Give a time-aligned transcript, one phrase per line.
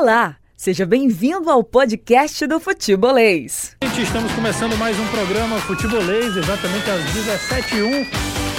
[0.00, 3.76] Olá, seja bem-vindo ao podcast do Futebolês.
[3.84, 8.06] Gente, estamos começando mais um programa Futebolês, exatamente às 17h01.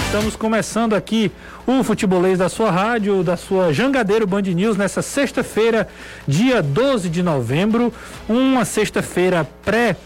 [0.06, 1.32] Estamos começando aqui
[1.66, 5.88] o Futebolês da sua rádio, da sua Jangadeiro Band News, nessa sexta-feira,
[6.28, 7.92] dia 12 de novembro.
[8.28, 9.96] Uma sexta-feira pré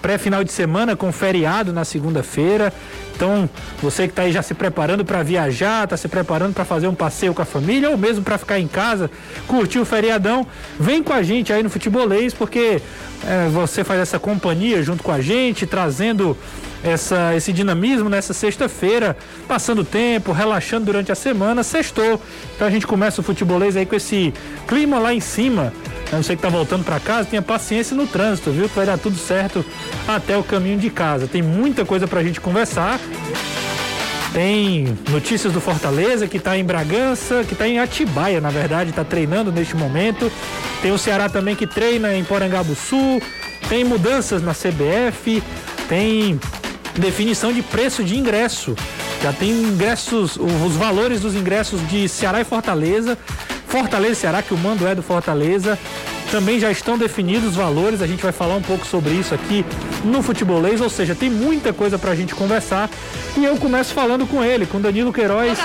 [0.00, 2.72] pré-final de semana com feriado na segunda-feira.
[3.14, 3.48] Então,
[3.80, 6.94] você que está aí já se preparando para viajar, está se preparando para fazer um
[6.94, 9.10] passeio com a família ou mesmo para ficar em casa,
[9.46, 10.46] curtir o feriadão,
[10.78, 12.82] vem com a gente aí no Futebolês, porque
[13.26, 16.36] é, você faz essa companhia junto com a gente, trazendo
[16.84, 19.16] essa, esse dinamismo nessa sexta-feira,
[19.48, 22.20] passando tempo, relaxando durante a semana, sextou.
[22.54, 24.34] Então a gente começa o futebolês aí com esse
[24.68, 25.72] clima lá em cima.
[26.12, 28.68] A você que está voltando para casa, tenha paciência no trânsito, viu?
[28.68, 29.64] Que vai dar tudo certo
[30.06, 31.26] até o caminho de casa.
[31.26, 33.00] Tem muita coisa para a gente conversar.
[34.32, 39.04] Tem notícias do Fortaleza, que está em Bragança, que está em Atibaia, na verdade, está
[39.04, 40.30] treinando neste momento.
[40.82, 42.24] Tem o Ceará também que treina em
[42.74, 43.22] Sul.
[43.68, 45.40] Tem mudanças na CBF.
[45.88, 46.40] Tem
[46.98, 48.74] definição de preço de ingresso.
[49.22, 53.16] Já tem ingressos, os valores dos ingressos de Ceará e Fortaleza.
[53.68, 55.78] Fortaleza e Ceará, que o mando é do Fortaleza.
[56.34, 59.64] Também já estão definidos os valores, a gente vai falar um pouco sobre isso aqui
[60.04, 62.90] no Futebolês, ou seja, tem muita coisa para a gente conversar.
[63.36, 65.56] E eu começo falando com ele, com Danilo Queiroz,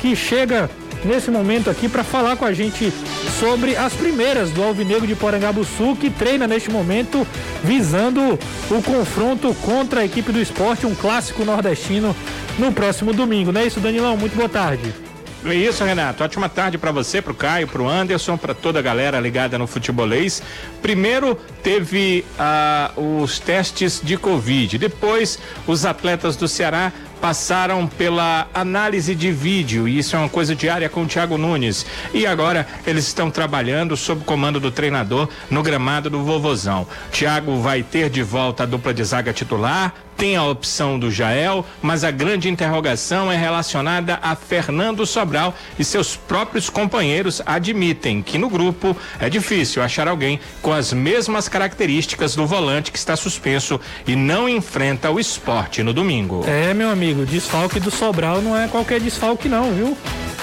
[0.00, 0.68] que chega
[1.04, 2.92] nesse momento aqui para falar com a gente
[3.38, 7.24] sobre as primeiras do Alvinegro de Porangabuçu, que treina neste momento
[7.62, 8.36] visando
[8.68, 12.16] o confronto contra a equipe do esporte, um clássico nordestino
[12.58, 13.52] no próximo domingo.
[13.52, 14.16] Não é isso, Danilão?
[14.16, 15.05] Muito boa tarde.
[15.48, 16.24] É isso, Renato.
[16.24, 19.56] Ótima tarde para você, para o Caio, para o Anderson, para toda a galera ligada
[19.56, 20.42] no futebolês.
[20.82, 29.14] Primeiro teve ah, os testes de Covid, depois os atletas do Ceará passaram pela análise
[29.14, 31.86] de vídeo, e isso é uma coisa diária com o Thiago Nunes.
[32.12, 36.86] E agora eles estão trabalhando sob comando do treinador no gramado do Vovozão.
[37.10, 41.64] Thiago vai ter de volta a dupla de zaga titular, tem a opção do Jael,
[41.82, 48.38] mas a grande interrogação é relacionada a Fernando Sobral e seus próprios companheiros admitem que
[48.38, 53.80] no grupo é difícil achar alguém com as mesmas características do volante que está suspenso
[54.06, 56.44] e não enfrenta o esporte no domingo.
[56.46, 59.96] É, meu amigo, desfalque do Sobral não é qualquer desfalque não, viu?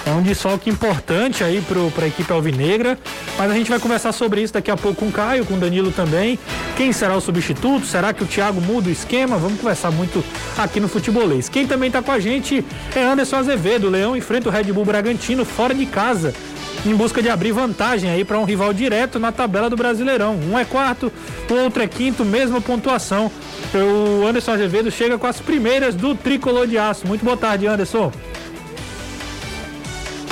[0.06, 2.98] É um desfalque importante aí para a equipe alvinegra.
[3.38, 5.58] Mas a gente vai conversar sobre isso daqui a pouco com o Caio, com o
[5.58, 6.38] Danilo também.
[6.76, 7.86] Quem será o substituto?
[7.86, 9.38] Será que o Thiago muda o esquema?
[9.38, 10.24] Vamos conversar muito
[10.58, 11.48] aqui no Futebolês.
[11.48, 12.64] Quem também está com a gente
[12.96, 13.88] é Anderson Azevedo.
[13.88, 16.34] O Leão enfrenta o Red Bull Bragantino fora de casa
[16.86, 20.38] em busca de abrir vantagem aí para um rival direto na tabela do Brasileirão.
[20.52, 21.12] Um é quarto,
[21.50, 23.32] o outro é quinto, mesma pontuação.
[23.74, 27.08] O Anderson Azevedo chega com as primeiras do tricolor de aço.
[27.08, 28.12] Muito boa tarde, Anderson.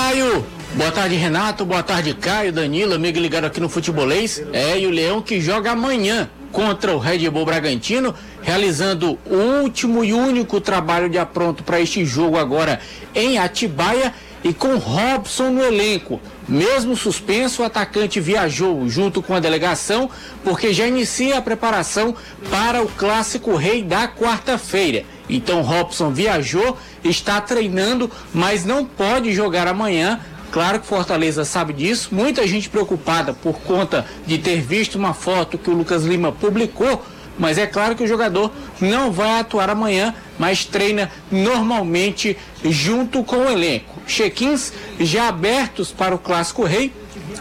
[0.01, 0.43] Caio.
[0.73, 1.63] Boa tarde, Renato.
[1.63, 4.43] Boa tarde, Caio, Danilo, amigo ligado aqui no Futebolês.
[4.51, 10.03] É, e o Leão que joga amanhã contra o Red Bull Bragantino, realizando o último
[10.03, 12.79] e único trabalho de apronto para este jogo agora
[13.13, 14.11] em Atibaia
[14.43, 16.19] e com Robson no elenco.
[16.47, 20.09] Mesmo suspenso, o atacante viajou junto com a delegação
[20.43, 22.15] porque já inicia a preparação
[22.49, 25.05] para o clássico rei da quarta-feira.
[25.29, 30.19] Então Robson viajou, está treinando, mas não pode jogar amanhã.
[30.51, 32.09] Claro que Fortaleza sabe disso.
[32.11, 37.05] Muita gente preocupada por conta de ter visto uma foto que o Lucas Lima publicou.
[37.39, 43.37] Mas é claro que o jogador não vai atuar amanhã, mas treina normalmente junto com
[43.37, 43.90] o elenco.
[44.11, 46.93] Check-ins já abertos para o Clássico Rei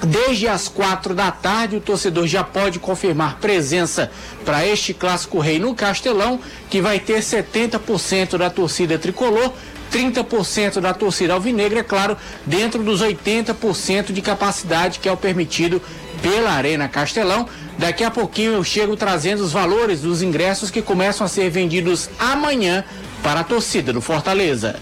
[0.07, 4.11] Desde as quatro da tarde, o torcedor já pode confirmar presença
[4.45, 9.53] para este clássico rei no Castelão, que vai ter 70% da torcida tricolor,
[9.93, 12.17] 30% da torcida alvinegra, é claro,
[12.47, 15.83] dentro dos 80% de capacidade que é o permitido
[16.23, 17.47] pela Arena Castelão.
[17.77, 22.09] Daqui a pouquinho eu chego trazendo os valores dos ingressos que começam a ser vendidos
[22.19, 22.85] amanhã
[23.23, 24.81] para a torcida do Fortaleza.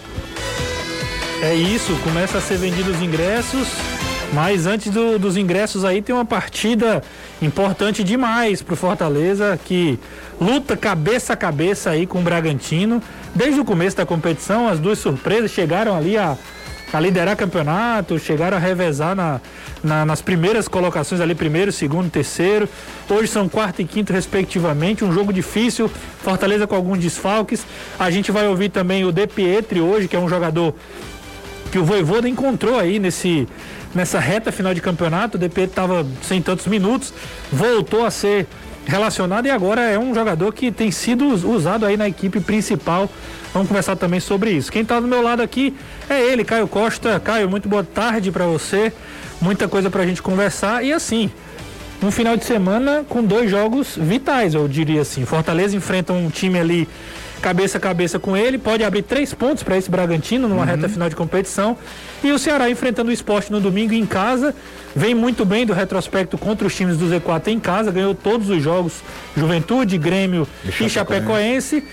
[1.42, 3.68] É isso, começa a ser vendidos os ingressos
[4.32, 7.02] mas antes do, dos ingressos aí tem uma partida
[7.40, 9.98] importante demais para o Fortaleza que
[10.40, 13.02] luta cabeça a cabeça aí com o Bragantino.
[13.34, 16.36] Desde o começo da competição, as duas surpresas chegaram ali a,
[16.92, 19.40] a liderar campeonato, chegaram a revezar na,
[19.82, 22.68] na, nas primeiras colocações ali, primeiro, segundo, terceiro.
[23.08, 25.04] Hoje são quarto e quinto, respectivamente.
[25.04, 25.90] Um jogo difícil,
[26.20, 27.64] Fortaleza com alguns desfalques.
[27.98, 30.74] A gente vai ouvir também o De Pietri hoje, que é um jogador
[31.70, 33.46] que o Voivoda encontrou aí nesse,
[33.94, 35.36] nessa reta final de campeonato.
[35.36, 37.12] O DP estava sem tantos minutos,
[37.52, 38.46] voltou a ser
[38.86, 43.08] relacionado e agora é um jogador que tem sido usado aí na equipe principal.
[43.52, 44.72] Vamos conversar também sobre isso.
[44.72, 45.74] Quem está do meu lado aqui
[46.08, 47.20] é ele, Caio Costa.
[47.20, 48.92] Caio, muito boa tarde para você.
[49.40, 51.30] muita coisa pra gente conversar e assim,
[52.02, 55.24] um final de semana com dois jogos vitais, eu diria assim.
[55.24, 56.88] Fortaleza enfrenta um time ali
[57.38, 60.66] cabeça a cabeça com ele, pode abrir três pontos para esse Bragantino numa uhum.
[60.66, 61.76] reta final de competição.
[62.22, 64.54] E o Ceará enfrentando o esporte no domingo em casa,
[64.94, 68.62] vem muito bem do retrospecto contra os times do Z4 em casa, ganhou todos os
[68.62, 69.02] jogos,
[69.36, 71.84] Juventude, Grêmio e, e Chapecoense.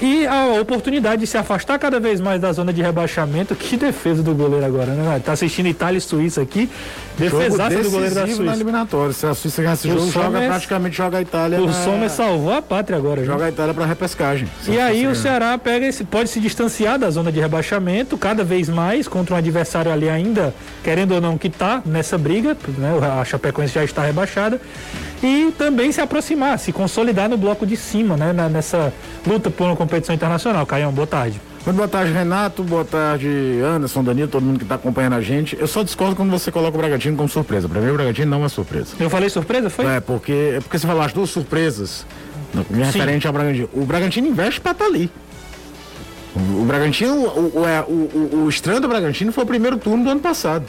[0.00, 3.54] E a oportunidade de se afastar cada vez mais da zona de rebaixamento.
[3.54, 5.20] Que defesa do goleiro agora, né?
[5.22, 6.70] Tá assistindo Itália e Suíça aqui.
[7.18, 8.42] Defesaça do goleiro da Suíça.
[8.42, 9.12] na eliminatória.
[9.12, 11.60] Se a Suíça ganhar esse o jogo, joga, praticamente joga a Itália.
[11.60, 11.72] O na...
[11.72, 13.22] Sommer salvou a pátria agora.
[13.24, 14.48] Joga a Itália para repescagem.
[14.66, 18.70] E aí o Ceará pega esse, pode se distanciar da zona de rebaixamento cada vez
[18.70, 22.56] mais contra um adversário ali ainda, querendo ou não, que tá nessa briga.
[22.78, 22.98] Né?
[23.20, 24.58] A Chapecoense já está rebaixada
[25.22, 28.32] e também se aproximar, se consolidar no bloco de cima, né?
[28.48, 28.92] nessa
[29.26, 30.64] luta por uma competição internacional.
[30.64, 31.40] Caião, boa tarde.
[31.64, 32.62] Muito boa tarde, Renato.
[32.62, 33.28] Boa tarde,
[33.62, 35.58] Anderson, Danilo, todo mundo que está acompanhando a gente.
[35.60, 37.68] Eu só discordo quando você coloca o Bragantino como surpresa.
[37.68, 38.94] Para mim, o Bragantino não é surpresa.
[38.98, 39.84] Eu falei surpresa, foi?
[39.84, 42.06] É, porque, é porque você falou as duas surpresas,
[42.70, 43.68] me referente ao Bragantino.
[43.74, 45.10] O Bragantino investe para estar tá ali.
[46.34, 50.02] O, o Bragantino, o, o, é, o, o estranho do Bragantino foi o primeiro turno
[50.02, 50.64] do ano passado.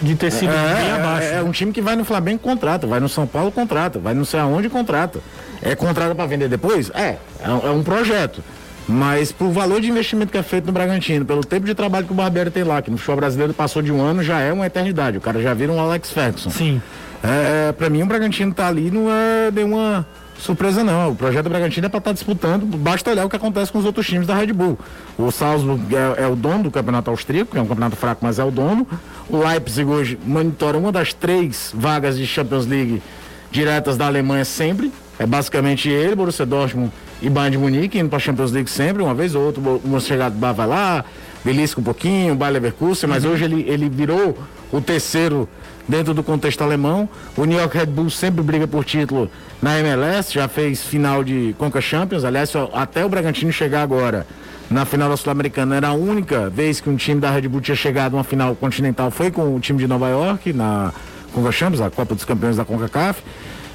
[0.00, 1.28] De ter sido é, bem abaixo.
[1.28, 4.12] É, é, um time que vai no Flamengo contrata, vai no São Paulo contrata, vai
[4.12, 5.20] não sei aonde contrata.
[5.62, 6.90] É contrata para vender depois?
[6.94, 8.42] É, é, é um projeto.
[8.88, 12.12] Mas pro valor de investimento que é feito no Bragantino, pelo tempo de trabalho que
[12.12, 14.66] o Barbeiro tem lá, que no futebol brasileiro passou de um ano, já é uma
[14.66, 15.18] eternidade.
[15.18, 16.50] O cara já vira um Alex Ferguson.
[16.50, 16.80] Sim.
[17.24, 20.06] É, é para mim o Bragantino tá ali não é nenhuma
[20.38, 21.10] surpresa não.
[21.10, 23.84] O projeto Bragantino é para estar tá disputando, basta olhar o que acontece com os
[23.84, 24.78] outros times da Red Bull.
[25.18, 28.38] O Salzburg é, é, o dono do campeonato austríaco, que é um campeonato fraco, mas
[28.38, 28.86] é o dono.
[29.28, 33.02] O Leipzig hoje monitora uma das três vagas de Champions League
[33.50, 34.92] diretas da Alemanha sempre.
[35.18, 36.92] É basicamente ele, Borussia Dortmund
[37.22, 40.52] e Bayern de Munique indo para Champions League sempre, uma vez ou outra, do Bar
[40.52, 41.04] vai lá,
[41.46, 43.30] belisca um pouquinho, o Bayer Leverkusen, mas uhum.
[43.30, 44.36] hoje ele, ele virou
[44.72, 45.48] o terceiro
[45.88, 47.08] dentro do contexto alemão.
[47.36, 49.30] O New York Red Bull sempre briga por título
[49.62, 54.26] na MLS, já fez final de Conca Champions, aliás, até o Bragantino chegar agora
[54.68, 57.76] na final da Sul-Americana era a única vez que um time da Red Bull tinha
[57.76, 60.92] chegado a uma final continental foi com o time de Nova York na
[61.32, 63.22] Conca Champions, a Copa dos Campeões da CONCACAF.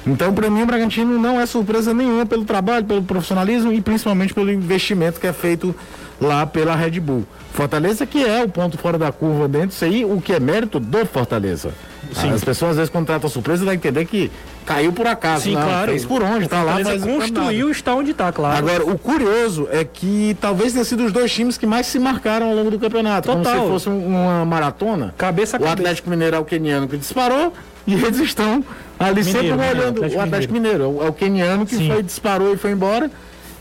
[0.06, 4.34] Então, para mim, o Bragantino não é surpresa nenhuma pelo trabalho, pelo profissionalismo e principalmente
[4.34, 5.74] pelo investimento que é feito
[6.22, 7.24] lá pela Red Bull.
[7.52, 10.80] Fortaleza que é o ponto fora da curva dentro disso aí, o que é mérito
[10.80, 11.72] do Fortaleza.
[12.14, 12.30] Sim.
[12.30, 14.30] As pessoas às vezes quando tratam surpresa dá a entender que
[14.64, 15.44] caiu por acaso.
[15.44, 15.90] Sim, não, claro.
[15.90, 18.56] Fez por onde, tá lá, mas construiu está onde está, claro.
[18.56, 22.48] Agora, o curioso é que talvez tenha sido os dois times que mais se marcaram
[22.48, 23.28] ao longo do campeonato.
[23.28, 23.52] Total.
[23.52, 25.14] Como se fosse uma maratona.
[25.16, 25.66] Cabeça a o.
[25.66, 27.52] Atlético Mineiro é o queniano que disparou
[27.86, 28.64] e eles estão
[28.98, 29.96] ali Mineiro, sempre olhando.
[29.96, 33.10] Atlético o Atlético Mineiro, Mineiro é o queniano que foi, disparou e foi embora.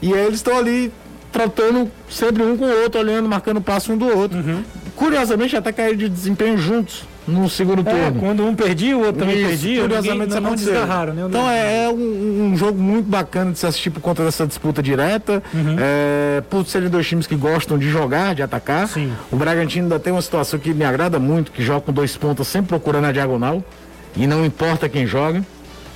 [0.01, 0.91] E aí eles estão ali
[1.31, 4.37] tratando sempre um com o outro, olhando, marcando passo um do outro.
[4.37, 4.63] Uhum.
[4.95, 8.19] Curiosamente, até caíram de desempenho juntos no segundo é, turno.
[8.19, 9.81] Quando um perdia, o outro também Isso, perdia.
[9.81, 11.23] Curiosamente, ninguém, não, desgarraram, né?
[11.27, 14.81] Então é, é um, um, jogo muito bacana de se assistir por conta dessa disputa
[14.81, 15.41] direta.
[15.53, 15.75] Uhum.
[15.79, 18.87] É, por serem dois times que gostam de jogar, de atacar.
[18.87, 19.11] Sim.
[19.31, 22.47] O Bragantino ainda tem uma situação que me agrada muito, que joga com dois pontos,
[22.47, 23.63] sempre procurando a diagonal.
[24.15, 25.43] E não importa quem joga.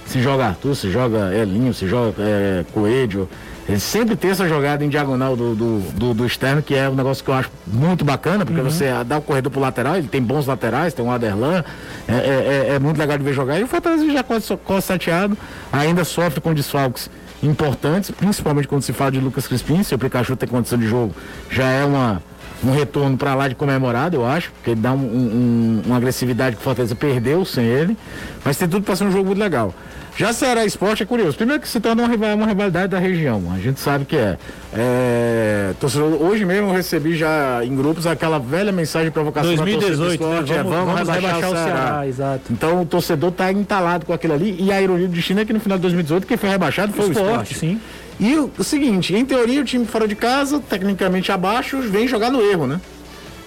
[0.05, 3.27] Se joga Arthur, se joga Elinho, se joga é, Coelho,
[3.67, 6.93] ele sempre tem essa jogada em diagonal do, do, do, do, externo, que é um
[6.93, 8.69] negócio que eu acho muito bacana, porque uhum.
[8.69, 11.63] você dá o corredor pro lateral, ele tem bons laterais, tem um Aderlan,
[12.07, 13.59] é, é, é, é muito legal de ver jogar.
[13.59, 15.35] E o Fortaleza já quase sateado,
[15.73, 17.09] ainda sofre com desfalques
[17.41, 21.15] importantes, principalmente quando se fala de Lucas Crispim, se o Pikachu tem condição de jogo,
[21.49, 22.21] já é uma,
[22.63, 26.55] um retorno para lá de comemorado, eu acho, porque ele dá um, um, uma agressividade
[26.55, 27.97] que o Fortaleza perdeu sem ele,
[28.43, 29.73] mas tem tudo para ser um jogo muito legal.
[30.17, 31.35] Já Ceará Esporte é curioso.
[31.35, 33.51] Primeiro que se torna uma, uma rivalidade da região.
[33.53, 34.37] A gente sabe que é.
[34.73, 40.13] é torcedor, hoje mesmo eu recebi já em grupos aquela velha mensagem de provocação 2018,
[40.13, 40.63] esporte, né?
[40.63, 41.81] vamos, é, vamos, vamos rebaixar, rebaixar, o Ceará.
[41.81, 42.07] Ceará.
[42.07, 42.53] Exato.
[42.53, 44.55] Então o torcedor está entalado com aquilo ali.
[44.57, 47.07] E a ironia do destino é que no final de 2018 quem foi rebaixado foi
[47.07, 47.27] o esporte.
[47.27, 47.55] O esporte.
[47.55, 47.81] Sim.
[48.17, 52.31] E o, o seguinte, em teoria o time fora de casa, tecnicamente abaixo, vem jogar
[52.31, 52.79] no erro, né?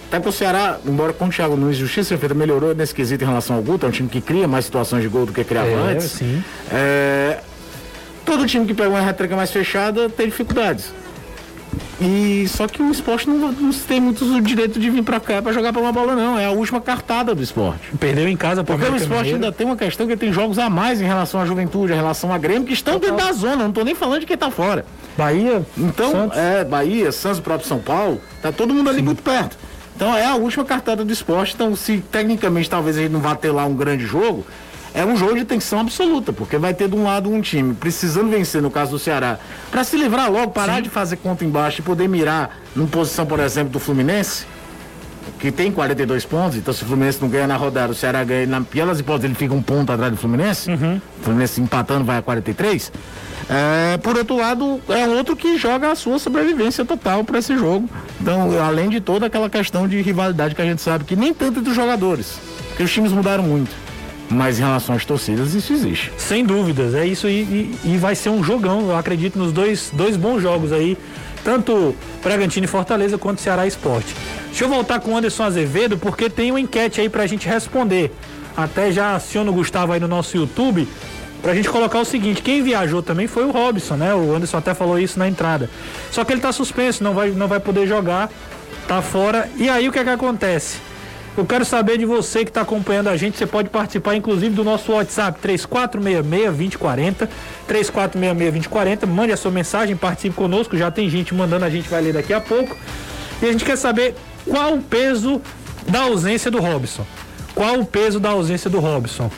[0.09, 3.55] Até pro Ceará, embora com o Thiago Nunes Justiça feita melhorou nesse quesito em relação
[3.55, 5.75] ao Guto, é um time que cria mais situações de gol do que criava é,
[5.75, 6.05] antes.
[6.05, 6.43] Sim.
[6.71, 7.37] É,
[8.25, 10.91] todo time que pega uma retranca mais fechada tem dificuldades.
[12.01, 15.41] E só que o esporte não, não tem muito o direito de vir para cá
[15.43, 16.39] para jogar para uma bola, não.
[16.39, 17.91] É a última cartada do esporte.
[17.99, 21.01] Perdeu em casa Porque o esporte ainda tem uma questão que tem jogos a mais
[21.01, 23.15] em relação à juventude, em relação a Grêmio, que estão Total.
[23.15, 23.63] dentro da zona.
[23.65, 24.85] Não tô nem falando de quem tá fora.
[25.17, 25.61] Bahia.
[25.77, 26.37] Então, Santos.
[26.37, 29.05] é, Bahia, Santos, o próprio São Paulo, tá todo mundo ali Sim.
[29.05, 29.57] muito perto.
[29.99, 31.53] Então é a última cartada do esporte.
[31.53, 34.45] Então, se tecnicamente talvez a gente não vá ter lá um grande jogo,
[34.93, 38.29] é um jogo de tensão absoluta, porque vai ter de um lado um time precisando
[38.29, 39.37] vencer, no caso do Ceará,
[39.69, 40.83] para se livrar logo, parar Sim.
[40.83, 44.45] de fazer conta embaixo e poder mirar numa posição, por exemplo, do Fluminense.
[45.39, 48.45] Que tem 42 pontos, então se o Fluminense não ganha na rodada, o Ceará ganha,
[48.47, 51.01] na pelas hipóteses ele fica um ponto atrás do Fluminense, Uhum.
[51.19, 52.91] o Fluminense empatando vai a 43.
[53.49, 57.89] É, por outro lado, é outro que joga a sua sobrevivência total para esse jogo.
[58.21, 61.59] Então, além de toda aquela questão de rivalidade que a gente sabe que nem tanto
[61.59, 62.37] entre os jogadores,
[62.69, 63.71] porque os times mudaram muito.
[64.29, 66.11] Mas em relação às torcidas, isso existe.
[66.15, 69.89] Sem dúvidas, é isso e, e- e vai ser um jogão, eu acredito, nos dois,
[69.91, 70.95] dois bons jogos aí,
[71.43, 74.13] tanto Bragantino e Fortaleza quanto Ceará Esporte.
[74.49, 78.11] Deixa eu voltar com o Anderson Azevedo, porque tem uma enquete aí pra gente responder.
[78.57, 80.87] Até já aciono o Gustavo aí no nosso YouTube
[81.41, 84.13] pra gente colocar o seguinte, quem viajou também foi o Robson, né?
[84.13, 85.69] O Anderson até falou isso na entrada.
[86.11, 88.29] Só que ele tá suspenso, não vai, não vai poder jogar,
[88.87, 89.49] tá fora.
[89.55, 90.77] E aí o que é que acontece?
[91.37, 93.37] Eu quero saber de você que está acompanhando a gente.
[93.37, 97.29] Você pode participar, inclusive, do nosso WhatsApp 3466-2040.
[97.69, 99.07] 3466-2040.
[99.07, 100.75] Mande a sua mensagem, participe conosco.
[100.75, 102.75] Já tem gente mandando, a gente vai ler daqui a pouco.
[103.41, 104.15] E a gente quer saber
[104.47, 105.41] qual o peso
[105.87, 107.05] da ausência do Robson.
[107.55, 109.29] Qual o peso da ausência do Robson?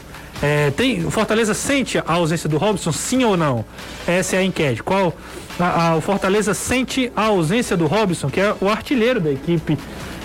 [0.41, 3.63] É, tem, o Fortaleza sente a ausência do Robson, sim ou não?
[4.07, 4.81] Essa é a enquete.
[4.81, 5.13] Qual
[5.59, 9.77] a- a- o Fortaleza sente a ausência do Robson, que é o artilheiro da equipe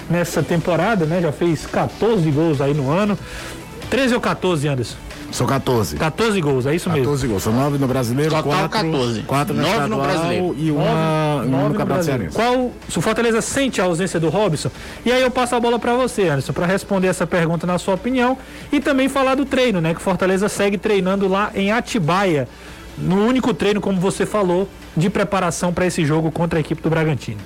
[0.09, 1.21] nessa temporada, né?
[1.21, 3.19] Já fez 14 gols aí no ano.
[3.91, 4.97] 13 ou 14, Anderson?
[5.33, 5.97] São 14.
[5.97, 7.05] 14 gols, é isso mesmo.
[7.05, 7.43] 14 gols.
[7.43, 9.23] São 9 no brasileiro, Total 4, 14.
[9.23, 10.55] 4 no, Nove no estadual brasileiro.
[10.59, 12.05] e uma, Nove- um nove no no Campeonato.
[12.05, 12.35] Cearense.
[12.35, 14.71] Qual, se o Fortaleza sente a ausência do Robson?
[15.05, 17.95] E aí eu passo a bola pra você, Anderson, pra responder essa pergunta na sua
[17.95, 18.39] opinião
[18.73, 19.93] e também falar do treino, né?
[19.93, 22.49] Que o Fortaleza segue treinando lá em Atibaia,
[22.97, 26.89] no único treino, como você falou, de preparação para esse jogo contra a equipe do
[26.89, 27.41] Bragantino.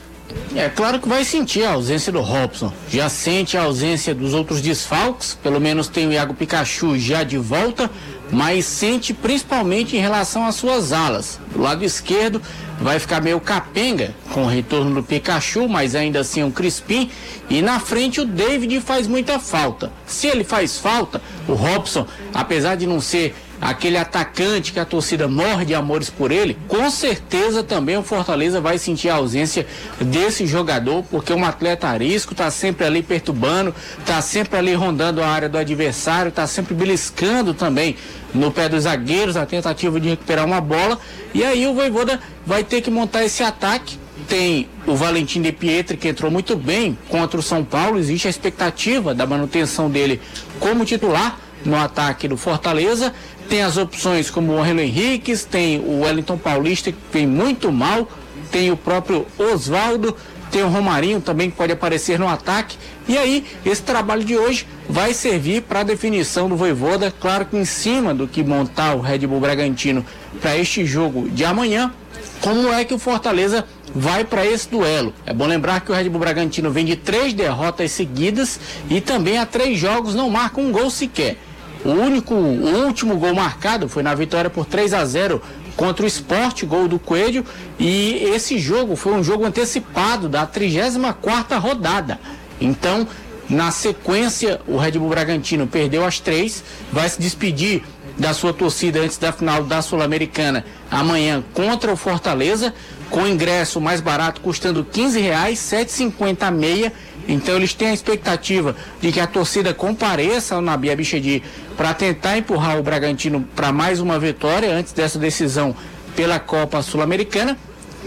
[0.54, 2.72] É claro que vai sentir a ausência do Robson.
[2.88, 5.38] Já sente a ausência dos outros desfalques.
[5.42, 7.90] Pelo menos tem o Iago Pikachu já de volta.
[8.32, 11.40] Mas sente principalmente em relação às suas alas.
[11.52, 12.40] Do lado esquerdo
[12.80, 17.10] vai ficar meio capenga com o retorno do Pikachu, mas ainda assim um Crispim.
[17.48, 19.92] E na frente o David faz muita falta.
[20.06, 25.28] Se ele faz falta, o Robson, apesar de não ser aquele atacante que a torcida
[25.28, 29.66] morre de amores por ele, com certeza também o Fortaleza vai sentir a ausência
[30.00, 33.74] desse jogador, porque um atleta arisco tá sempre ali perturbando,
[34.06, 37.96] tá sempre ali rondando a área do adversário, tá sempre beliscando também
[38.32, 40.98] no pé dos zagueiros, a tentativa de recuperar uma bola,
[41.34, 43.98] e aí o Voivoda vai ter que montar esse ataque
[44.28, 47.98] tem o Valentim de Pietri que entrou muito bem contra o São Paulo.
[47.98, 50.20] Existe a expectativa da manutenção dele
[50.60, 53.12] como titular no ataque do Fortaleza.
[53.50, 58.08] Tem as opções como o Reno Henriques, tem o Wellington Paulista que vem muito mal,
[58.48, 60.16] tem o próprio Oswaldo,
[60.52, 62.78] tem o Romarinho também que pode aparecer no ataque.
[63.08, 67.56] E aí, esse trabalho de hoje vai servir para a definição do Voivoda, claro que
[67.56, 70.06] em cima do que montar o Red Bull Bragantino
[70.40, 71.92] para este jogo de amanhã,
[72.40, 75.12] como é que o Fortaleza vai para esse duelo.
[75.26, 79.38] É bom lembrar que o Red Bull Bragantino vem de três derrotas seguidas e também
[79.38, 81.36] há três jogos não marca um gol sequer.
[81.84, 85.40] O único, o último gol marcado foi na vitória por 3 a 0
[85.76, 87.44] contra o Sport, gol do Coelho,
[87.78, 92.20] e esse jogo foi um jogo antecipado da 34ª rodada.
[92.60, 93.08] Então,
[93.48, 97.82] na sequência, o Red Bull Bragantino perdeu as três, vai se despedir
[98.18, 102.74] da sua torcida antes da final da Sul-Americana amanhã contra o Fortaleza,
[103.08, 106.92] com ingresso mais barato custando 15 reais, 7,50 a meia.
[107.30, 111.42] Então eles têm a expectativa de que a torcida compareça ao Nabi Abichedi
[111.76, 115.74] para tentar empurrar o Bragantino para mais uma vitória antes dessa decisão
[116.16, 117.56] pela Copa Sul-Americana.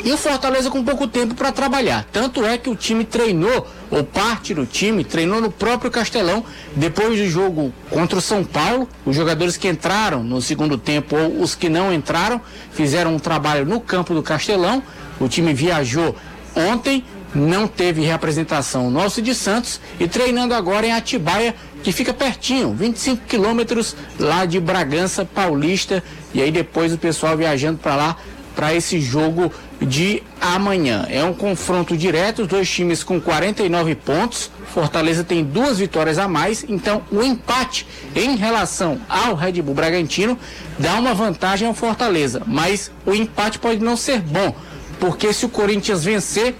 [0.03, 2.06] E o Fortaleza com pouco tempo para trabalhar.
[2.12, 6.44] Tanto é que o time treinou, ou parte do time, treinou no próprio Castelão,
[6.75, 8.89] depois do jogo contra o São Paulo.
[9.06, 13.65] Os jogadores que entraram no segundo tempo ou os que não entraram fizeram um trabalho
[13.65, 14.84] no campo do Castelão.
[15.20, 16.15] O time viajou
[16.56, 22.13] ontem, não teve reapresentação no Alce de Santos e treinando agora em Atibaia, que fica
[22.13, 26.04] pertinho, 25 quilômetros lá de Bragança Paulista.
[26.34, 28.18] E aí depois o pessoal viajando para lá
[28.56, 31.06] para esse jogo de amanhã.
[31.10, 34.52] É um confronto direto, os dois times com 49 pontos.
[34.74, 37.86] Fortaleza tem duas vitórias a mais, então o empate
[38.16, 40.38] em relação ao Red Bull Bragantino
[40.80, 44.56] dá uma vantagem ao Fortaleza, mas o empate pode não ser bom,
[45.00, 46.56] porque se o Corinthians vencer,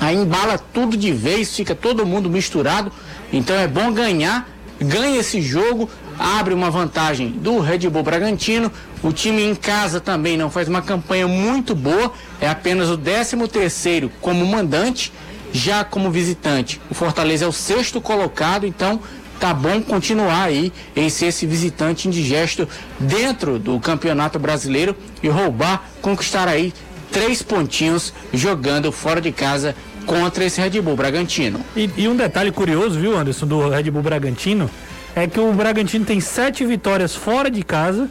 [0.00, 2.92] aí embala tudo de vez, fica todo mundo misturado.
[3.32, 4.48] Então é bom ganhar,
[4.80, 8.70] ganha esse jogo, abre uma vantagem do Red Bull Bragantino.
[9.02, 13.36] O time em casa também não faz uma campanha muito boa, é apenas o 13
[13.48, 15.12] terceiro como mandante,
[15.52, 16.80] já como visitante.
[16.90, 19.00] O Fortaleza é o sexto colocado, então
[19.40, 22.68] tá bom continuar aí em ser esse visitante indigesto
[23.00, 26.72] dentro do Campeonato Brasileiro e roubar, conquistar aí
[27.12, 29.76] três pontinhos jogando fora de casa
[30.06, 31.60] contra esse Red Bull Bragantino.
[31.76, 34.68] E, e um detalhe curioso, viu, Anderson, do Red Bull Bragantino,
[35.14, 38.08] é que o Bragantino tem sete vitórias fora de casa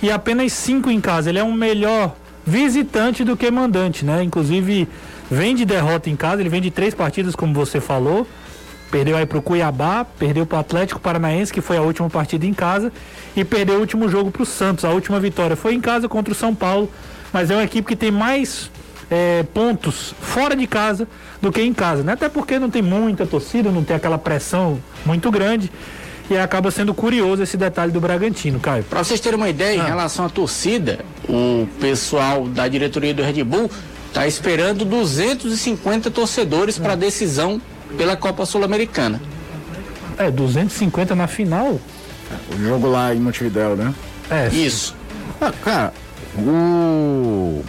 [0.00, 1.28] e apenas cinco em casa.
[1.28, 2.14] Ele é um melhor
[2.46, 4.22] visitante do que mandante, né?
[4.22, 4.88] Inclusive,
[5.28, 8.26] vem de derrota em casa, ele vem de três partidas, como você falou.
[8.88, 12.92] Perdeu aí pro Cuiabá, perdeu pro Atlético Paranaense, que foi a última partida em casa,
[13.36, 14.84] e perdeu o último jogo pro Santos.
[14.84, 16.88] A última vitória foi em casa contra o São Paulo,
[17.32, 18.70] mas é uma equipe que tem mais
[19.10, 21.06] é, pontos fora de casa
[21.40, 22.12] do que em casa, né?
[22.12, 25.70] Até porque não tem muita torcida, não tem aquela pressão muito grande.
[26.28, 28.82] E acaba sendo curioso esse detalhe do Bragantino, Caio.
[28.82, 29.84] Para vocês terem uma ideia, ah.
[29.84, 33.70] em relação à torcida, o pessoal da diretoria do Red Bull
[34.08, 37.60] está esperando 250 torcedores para a decisão
[37.96, 39.20] pela Copa Sul-Americana.
[40.18, 41.78] É, 250 na final?
[42.52, 43.94] O jogo lá em Montevidéu, né?
[44.28, 44.48] É.
[44.48, 44.96] Isso.
[45.40, 45.92] Ah, cara,
[46.38, 47.64] o...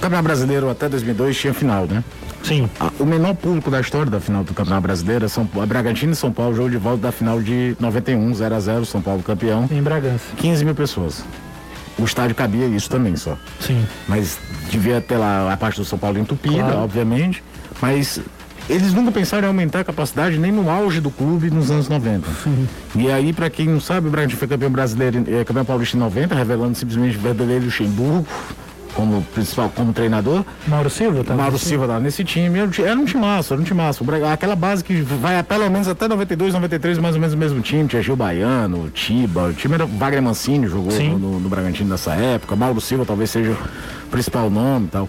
[0.00, 2.04] Campeonato Brasileiro até 2002 tinha final, né?
[2.42, 2.70] Sim.
[3.00, 6.16] o menor público da história da final do Campeonato Brasileiro é São, a Bragantino e
[6.16, 9.68] São Paulo, jogo de volta da final de 91, 0 a 0 São Paulo campeão.
[9.68, 10.24] Em Bragança.
[10.36, 11.24] 15 mil pessoas.
[11.98, 13.36] O estádio cabia isso também só.
[13.58, 13.84] Sim.
[14.06, 14.38] Mas
[14.70, 16.78] devia ter lá a parte do São Paulo entupida, claro.
[16.78, 17.42] obviamente.
[17.80, 18.20] Mas
[18.68, 22.28] eles nunca pensaram em aumentar a capacidade nem no auge do clube nos anos 90.
[22.42, 22.68] Sim.
[22.94, 26.00] E aí, para quem não sabe, o Bragantino foi campeão brasileiro, é, campeão paulista em
[26.00, 28.26] 90, revelando simplesmente o verdadeiro Luxemburgo
[28.96, 30.42] como principal, como treinador.
[30.66, 31.34] Mauro Silva, tá?
[31.34, 32.58] Mauro Silva lá nesse time.
[32.58, 34.02] Era um time massa, era um time massa.
[34.32, 37.86] Aquela base que vai pelo menos até 92, 93, mais ou menos o mesmo time.
[37.86, 42.56] Tinha Gil Baiano, Tiba, o time era Wagner Mancini, jogou no, no, Bragantino nessa época.
[42.56, 45.08] Mauro Silva talvez seja o principal nome e tal.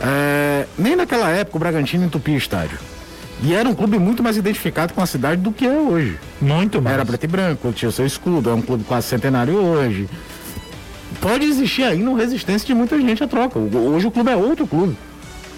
[0.00, 2.78] É, nem naquela época o Bragantino entupia estádio.
[3.42, 6.18] E era um clube muito mais identificado com a cidade do que é hoje.
[6.40, 6.94] Muito mais.
[6.94, 10.08] Era preto e branco, tinha o seu escudo, é um clube quase centenário hoje
[11.20, 13.58] pode existir ainda uma resistência de muita gente à troca.
[13.58, 14.96] Hoje o clube é outro clube.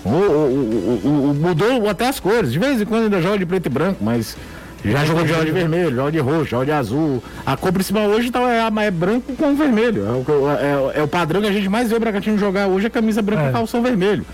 [0.05, 2.53] O, o, o, mudou até as cores.
[2.53, 4.37] De vez em quando ainda joga de preto e branco, mas
[4.85, 7.23] já jogou de, de vermelho, joga de roxo, joga de azul.
[7.45, 10.05] A cor principal hoje tá, é, é branco com vermelho.
[10.07, 12.91] É, é, é, o padrão que a gente mais vê o Bragantino jogar hoje, é
[12.91, 13.49] camisa branca é.
[13.49, 14.25] e calção vermelho.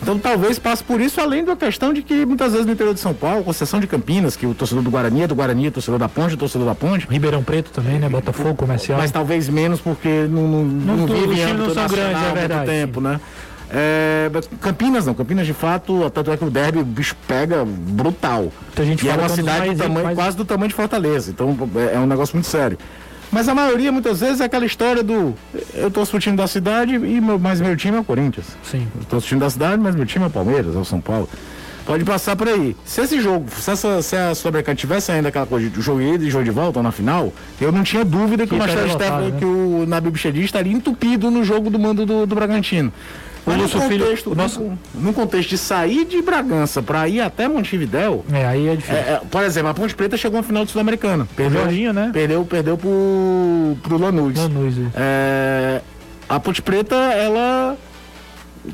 [0.00, 3.00] Então talvez passe por isso, além da questão de que muitas vezes no interior de
[3.00, 5.98] São Paulo, concessão de Campinas, que o torcedor do Guarani é do Guarani, o torcedor
[5.98, 7.06] da Ponte, o torcedor da Ponte.
[7.08, 8.08] Ribeirão Preto também, né?
[8.08, 8.98] Botafogo, comercial.
[8.98, 12.66] Mas talvez menos porque não, não, não, não vive em não são grandes, é verdade.
[12.66, 13.20] tempo, né?
[13.70, 14.30] É,
[14.62, 18.50] Campinas não, Campinas de fato, tanto é que o derby o bicho pega brutal.
[18.72, 20.16] Então, a gente e é uma cidade do tamanho, mais...
[20.16, 22.78] quase do tamanho de Fortaleza, então é, é um negócio muito sério.
[23.30, 25.34] Mas a maioria, muitas vezes, é aquela história do.
[25.74, 28.46] Eu torço pro time da cidade, e meu, mas meu time é o Corinthians.
[28.62, 28.86] Sim.
[28.94, 31.00] Eu torço pro time da cidade, mas meu time é o Palmeiras, é o São
[31.00, 31.28] Paulo.
[31.88, 32.76] Pode passar por aí.
[32.84, 36.22] Se esse jogo, se, essa, se a Sul-Americana tivesse ainda aquela coisa de jogo ida
[36.22, 39.28] e jogo de volta na final, eu não tinha dúvida que, que o Machado Stefano,
[39.30, 39.36] né?
[39.38, 42.92] que o Nabil Bichedi estaria entupido no jogo do mando do, do Bragantino.
[43.54, 44.60] O nosso contexto, filho, nosso...
[44.60, 48.24] No, no, contexto de sair de Bragança para ir até Montevidéu.
[48.32, 48.96] É, aí é difícil.
[48.96, 51.26] É, é, por exemplo, a Ponte Preta chegou na final do Sul-Americana.
[51.34, 52.10] Perdeu, Jorginho, né?
[52.12, 54.38] Perdeu, perdeu pro, pro Lanús.
[54.38, 55.80] Lanús é.
[56.28, 57.76] a Ponte Preta, ela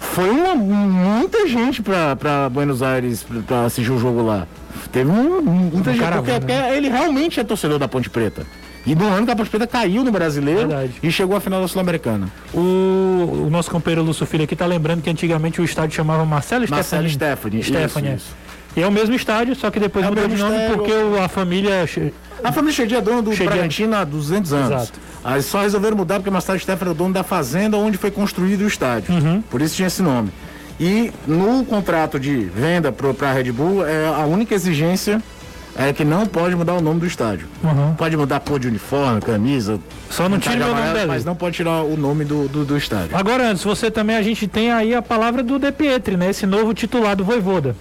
[0.00, 4.46] foi uma, muita gente para Buenos Aires para assistir o jogo lá.
[4.92, 6.76] Teve um, muita um gente, porque, porque né?
[6.76, 8.46] ele realmente é torcedor da Ponte Preta.
[8.86, 10.92] E no ano que a Ponte Preta caiu no brasileiro Verdade.
[11.02, 12.28] e chegou à final da Sul-Americana.
[12.52, 16.66] O, o, nosso companheiro Lúcio Filho aqui tá lembrando que antigamente o estádio chamava Marcelo
[16.68, 17.62] Marcelo Stephanie.
[17.62, 18.14] Stephanie.
[18.14, 18.44] Isso, isso.
[18.76, 20.92] E é o mesmo estádio, só que depois é mudou de nome porque
[21.22, 21.86] a família.
[22.42, 23.46] A família Chedia é dono do Chedia...
[23.46, 24.82] Bragantino há 200 anos.
[24.82, 25.00] Exato.
[25.22, 28.62] Aí só resolveram mudar porque Marcelo Stephanie é o dono da fazenda onde foi construído
[28.62, 29.14] o estádio.
[29.14, 29.40] Uhum.
[29.42, 30.30] Por isso tinha esse nome.
[30.78, 35.22] E no contrato de venda para a Red Bull, é a única exigência
[35.76, 37.48] é que não pode mudar o nome do estádio.
[37.62, 37.94] Uhum.
[37.94, 39.80] Pode mudar a cor de uniforme, camisa.
[40.08, 41.06] Só não tira o nome dele.
[41.06, 43.16] Mas não pode tirar o nome do, do, do, estádio.
[43.16, 46.30] Agora, antes, você também, a gente tem aí a palavra do De Pietri, né?
[46.30, 47.74] Esse novo titular do Voivoda.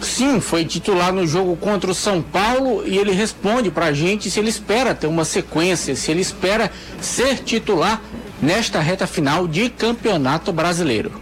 [0.00, 4.38] Sim, foi titular no jogo contra o São Paulo e ele responde pra gente se
[4.38, 8.00] ele espera ter uma sequência, se ele espera ser titular
[8.40, 11.12] nesta reta final de Campeonato Brasileiro.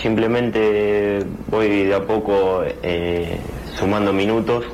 [0.00, 0.58] Simplemente
[1.48, 2.32] voy de a poco
[2.82, 3.38] eh,
[3.78, 4.64] sumando minutos.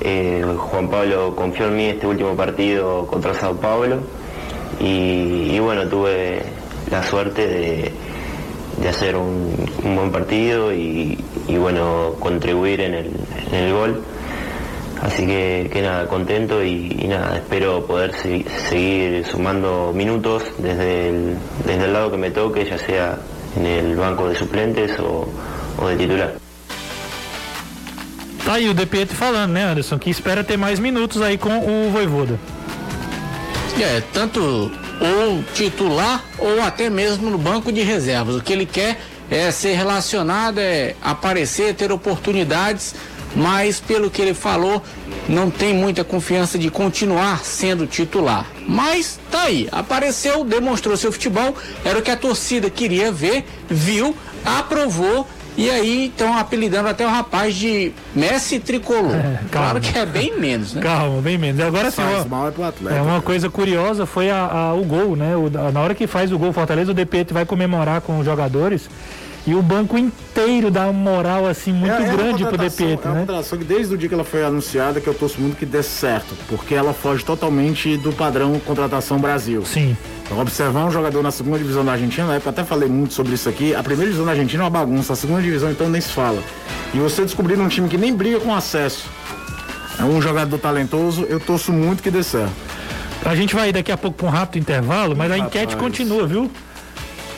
[0.00, 3.98] Eh, Juan Pablo confió en mí este último partido contra Sao Paulo
[4.80, 6.42] y, bueno, tuve
[6.90, 11.16] la suerte de, hacer un, buen partido y,
[11.48, 14.02] bueno, contribuir en el, gol.
[15.00, 21.92] Así que, nada, contento y, nada, espero poder seguir sumando minutos desde el, desde el
[21.92, 23.18] lado que me toque, ya sea
[23.56, 26.43] en el banco de suplentes o de titular.
[28.44, 31.86] Tá aí o De Pietro falando, né, Anderson, que espera ter mais minutos aí com
[31.86, 32.38] o Voivoda.
[33.80, 38.36] É, tanto ou titular ou até mesmo no banco de reservas.
[38.36, 42.94] O que ele quer é ser relacionado, é aparecer, ter oportunidades,
[43.34, 44.82] mas pelo que ele falou,
[45.26, 48.46] não tem muita confiança de continuar sendo titular.
[48.68, 54.14] Mas tá aí, apareceu, demonstrou seu futebol, era o que a torcida queria ver, viu,
[54.44, 55.26] aprovou
[55.56, 59.14] e aí estão apelidando até o rapaz de Messi Tricolor.
[59.14, 60.82] É, claro que é bem menos, né?
[60.82, 61.60] Calma, bem menos.
[61.60, 65.36] Agora sim, ó, é uma coisa curiosa foi a, a, o gol, né?
[65.36, 68.24] O, a, na hora que faz o gol Fortaleza, o DP vai comemorar com os
[68.24, 68.88] jogadores.
[69.46, 73.08] E o banco inteiro dá uma moral assim muito é, é grande pro DP, é
[73.08, 73.42] uma né?
[73.50, 76.34] que desde o dia que ela foi anunciada que eu torço muito que dê certo,
[76.48, 79.62] porque ela foge totalmente do padrão contratação Brasil.
[79.66, 79.94] Sim.
[80.24, 83.34] Então, observar um jogador na segunda divisão da Argentina, na época até falei muito sobre
[83.34, 86.00] isso aqui, a primeira divisão da Argentina é uma bagunça, a segunda divisão então nem
[86.00, 86.42] se fala.
[86.94, 89.10] E você descobrir um time que nem briga com acesso,
[89.98, 92.54] é um jogador talentoso, eu torço muito que dê certo.
[93.22, 96.50] A gente vai daqui a pouco para um rápido intervalo, mas a enquete continua, viu?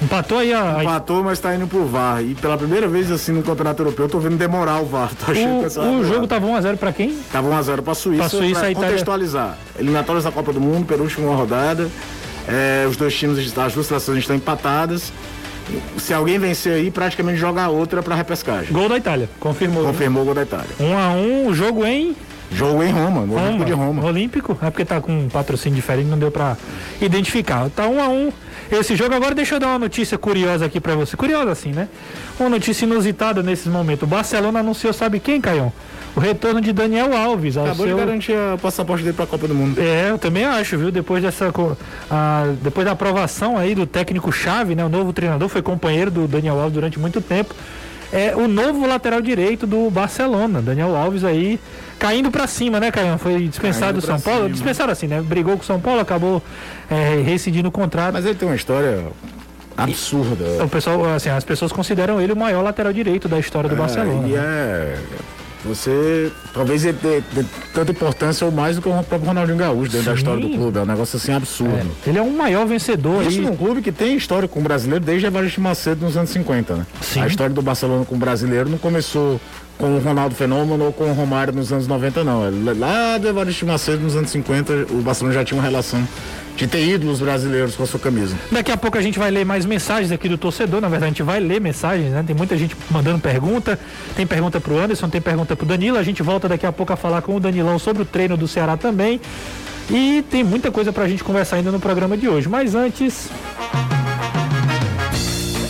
[0.02, 0.82] Empatou aí a.
[0.82, 2.22] Empatou, mas tá indo pro VAR.
[2.22, 5.10] E pela primeira vez assim no Campeonato Europeu, eu tô vendo demorar o VAR.
[5.14, 7.16] Tô achando o, que essa o jogo tava 1x0 pra quem?
[7.32, 8.20] Tava 1x0 pra Suíça.
[8.20, 9.58] Pra Suíça pra contextualizar.
[9.78, 11.88] Eliminatórias da Copa do Mundo, penúltima rodada.
[12.48, 15.12] É, os dois times, as duas seleções estão empatadas.
[15.98, 18.72] Se alguém vencer aí, praticamente joga a outra pra repescagem.
[18.72, 19.84] Gol da Itália, confirmou.
[19.84, 20.68] Confirmou o gol da Itália.
[20.78, 22.14] 1 um a 1 um, o jogo em
[22.52, 24.04] Jogo em Roma, no Roma, Olímpico de Roma.
[24.04, 26.56] Olímpico, é porque tá com um patrocínio diferente, não deu para
[27.00, 27.68] identificar.
[27.70, 28.32] Tá um a um
[28.70, 29.14] esse jogo.
[29.14, 31.16] Agora deixa eu dar uma notícia curiosa aqui para você.
[31.16, 31.88] Curiosa assim, né?
[32.38, 34.04] Uma notícia inusitada nesse momento.
[34.04, 35.72] O Barcelona anunciou, sabe quem, Caião?
[36.14, 37.56] O retorno de Daniel Alves.
[37.56, 37.94] Acabou seu...
[37.94, 39.80] de garantir o passaporte dele para a Copa do Mundo.
[39.80, 40.90] É, eu também acho, viu?
[40.90, 41.52] Depois dessa.
[42.10, 44.84] A, depois da aprovação aí do técnico-chave, né?
[44.84, 47.54] O novo treinador foi companheiro do Daniel Alves durante muito tempo
[48.12, 51.58] é o novo lateral direito do Barcelona, Daniel Alves aí
[51.98, 53.18] caindo para cima, né, Caio?
[53.18, 54.52] Foi dispensado do São Paulo, cima.
[54.52, 55.20] dispensado assim, né?
[55.20, 56.42] Brigou com o São Paulo, acabou
[56.90, 58.12] é, rescindindo o contrato.
[58.12, 59.04] Mas ele tem uma história
[59.76, 60.64] absurda.
[60.64, 63.78] O pessoal, assim, as pessoas consideram ele o maior lateral direito da história do é,
[63.78, 64.28] Barcelona.
[64.28, 64.38] E né?
[64.38, 64.96] é
[65.66, 69.90] você talvez ele dê, dê, tanta importância ou mais do que o próprio Ronaldinho Gaúcho
[69.90, 70.04] dentro Sim.
[70.04, 70.78] da história do clube.
[70.78, 71.90] É um negócio assim absurdo.
[72.04, 72.08] É.
[72.08, 73.22] Ele é um maior vencedor.
[73.22, 73.44] Isso aí.
[73.44, 76.86] num clube que tem história com o brasileiro desde Evaristo Macedo nos anos 50, né?
[77.00, 77.20] Sim.
[77.20, 79.40] A história do Barcelona com o brasileiro não começou
[79.78, 82.44] com o Ronaldo Fenômeno ou com o Romário nos anos 90, não.
[82.46, 86.06] É lá do Evaristo Macedo nos anos 50, o Barcelona já tinha uma relação
[86.56, 88.34] de ter ídolos brasileiros com a sua camisa.
[88.50, 90.80] Daqui a pouco a gente vai ler mais mensagens aqui do torcedor.
[90.80, 92.24] Na verdade, a gente vai ler mensagens, né?
[92.26, 93.78] Tem muita gente mandando pergunta.
[94.16, 95.98] Tem pergunta pro Anderson, tem pergunta pro Danilo.
[95.98, 98.48] A gente volta daqui a pouco a falar com o Danilão sobre o treino do
[98.48, 99.20] Ceará também.
[99.90, 102.48] E tem muita coisa pra gente conversar ainda no programa de hoje.
[102.48, 103.28] Mas antes.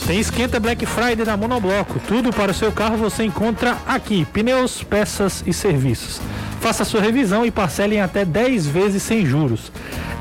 [0.07, 1.99] Tem esquenta Black Friday da Monobloco.
[2.07, 6.21] Tudo para o seu carro você encontra aqui: pneus, peças e serviços.
[6.61, 9.73] Faça sua revisão e parcele em até 10 vezes sem juros.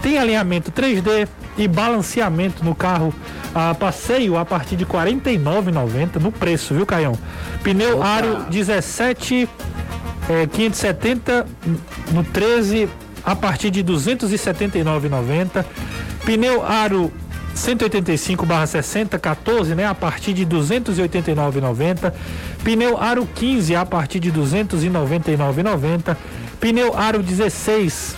[0.02, 3.14] Tem alinhamento 3D e balanceamento no carro
[3.54, 7.18] a passeio a partir de R$ 49,90 no preço, viu, Caião?
[7.64, 8.08] Pneu Opa.
[8.08, 9.48] Aro 17
[10.28, 11.46] é, 570
[12.12, 12.90] no 13
[13.24, 15.64] a partir de R$ 279,90.
[16.26, 17.14] Pneu Aro
[17.56, 22.14] 185/60 14, né, a partir de 289,90.
[22.64, 26.18] Pneu Aro 15 a partir de 299,90.
[26.60, 28.16] Pneu Aro 16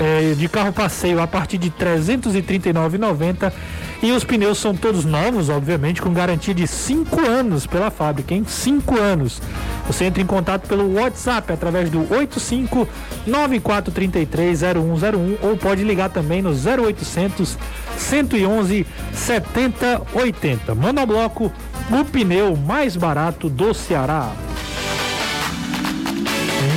[0.00, 3.52] é, de carro passeio a partir de R$ 339,90
[4.02, 8.44] e os pneus são todos novos, obviamente, com garantia de 5 anos pela fábrica, em
[8.44, 9.42] 5 anos.
[9.86, 12.88] Você entra em contato pelo WhatsApp através do 85
[13.26, 17.58] 9433 0101 ou pode ligar também no 0800
[17.98, 20.74] 111 7080.
[20.74, 21.52] Monobloco,
[21.90, 24.32] o pneu mais barato do Ceará.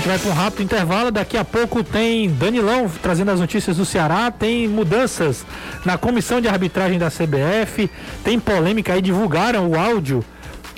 [0.04, 1.12] A gente vai para um rápido intervalo.
[1.12, 4.30] Daqui a pouco tem Danilão trazendo as notícias do Ceará.
[4.30, 5.46] Tem mudanças
[5.86, 7.90] na comissão de arbitragem da CBF.
[8.22, 9.02] Tem polêmica aí.
[9.02, 10.22] Divulgaram o áudio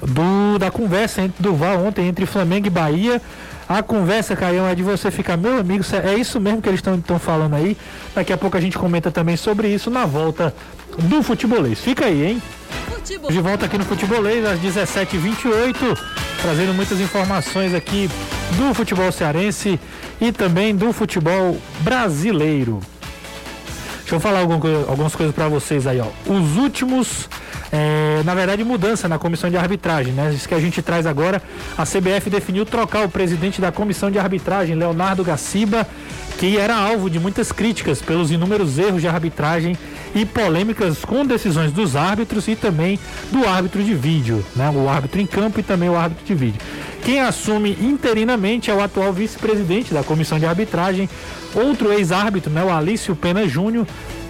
[0.04, 3.20] do, da conversa entre, do VAR ontem entre Flamengo e Bahia.
[3.68, 7.18] A conversa, Caião, é de você ficar, meu amigo, é isso mesmo que eles estão
[7.18, 7.76] falando aí.
[8.14, 10.54] Daqui a pouco a gente comenta também sobre isso na volta
[11.00, 11.80] do futebolês.
[11.80, 12.42] Fica aí, hein?
[12.88, 13.32] Futebol.
[13.32, 15.98] De volta aqui no Futebolês às 17h28,
[16.44, 18.08] trazendo muitas informações aqui
[18.52, 19.80] do futebol cearense
[20.22, 22.80] e também do futebol brasileiro.
[24.00, 26.08] Deixa eu falar algumas coisas para vocês aí, ó.
[26.32, 27.28] Os últimos,
[27.72, 30.34] é, na verdade, mudança na comissão de arbitragem, né?
[30.34, 31.42] Isso que a gente traz agora.
[31.78, 35.88] A CBF definiu trocar o presidente da comissão de arbitragem, Leonardo Gaciba,
[36.38, 39.78] que era alvo de muitas críticas pelos inúmeros erros de arbitragem
[40.14, 43.00] e polêmicas com decisões dos árbitros e também
[43.32, 44.70] do árbitro de vídeo, né?
[44.70, 46.62] O árbitro em campo e também o árbitro de vídeo.
[47.04, 51.08] Quem assume interinamente é o atual vice-presidente da comissão de arbitragem,
[51.54, 53.86] outro ex-árbitro, né, o Alício Pena Júnior,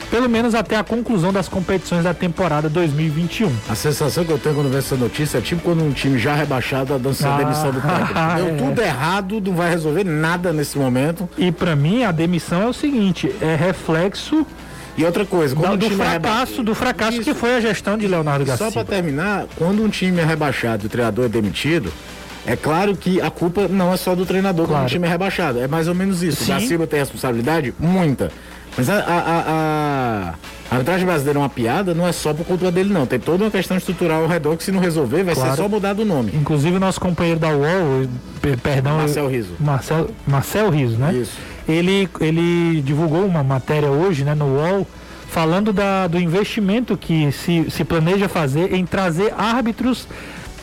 [0.09, 3.51] pelo menos até a conclusão das competições da temporada 2021.
[3.69, 6.35] A sensação que eu tenho quando vejo essa notícia é tipo quando um time já
[6.35, 8.13] rebaixado a dança Ah, demissão do técnico.
[8.37, 8.51] Deu é.
[8.55, 11.27] tudo errado, não vai resolver nada nesse momento.
[11.37, 14.45] E pra mim a demissão é o seguinte, é reflexo
[14.97, 17.35] E outra coisa, quando um do time é fracasso, do fracasso que Isso.
[17.39, 18.71] foi a gestão de Leonardo Só Garcia.
[18.71, 21.91] para terminar, quando um time é rebaixado e o treinador é demitido,
[22.47, 24.81] é claro que a culpa não é só do treinador Claro.
[24.83, 25.59] quando o time é rebaixado.
[25.59, 26.43] É mais ou menos isso.
[26.45, 26.51] Sim.
[26.51, 27.73] O Garcia tem responsabilidade?
[27.79, 28.31] Muita.
[28.77, 29.39] Mas a, a, a,
[30.29, 30.33] a-
[30.71, 33.05] arbitragem brasileira é uma piada, não é só por culpa dele, não.
[33.05, 35.51] Tem toda uma questão estrutural ao redor que se não resolver, vai Claro.
[35.51, 36.31] ser só mudar do nome.
[36.33, 38.07] Inclusive nosso companheiro da UOL,
[38.41, 39.53] pe- perdão, Marcel Riso.
[39.59, 41.13] Marcel, Marcel Riso, né?
[41.13, 41.37] Isso.
[41.67, 44.85] Ele, ele divulgou uma matéria hoje, né, no UOL,
[45.29, 50.07] falando da, do investimento que se, se planeja fazer em trazer árbitros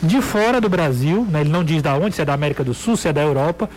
[0.01, 1.41] de fora do Brasil, né?
[1.41, 3.69] Ele não diz da onde, se é da América do Sul, se é da Europa,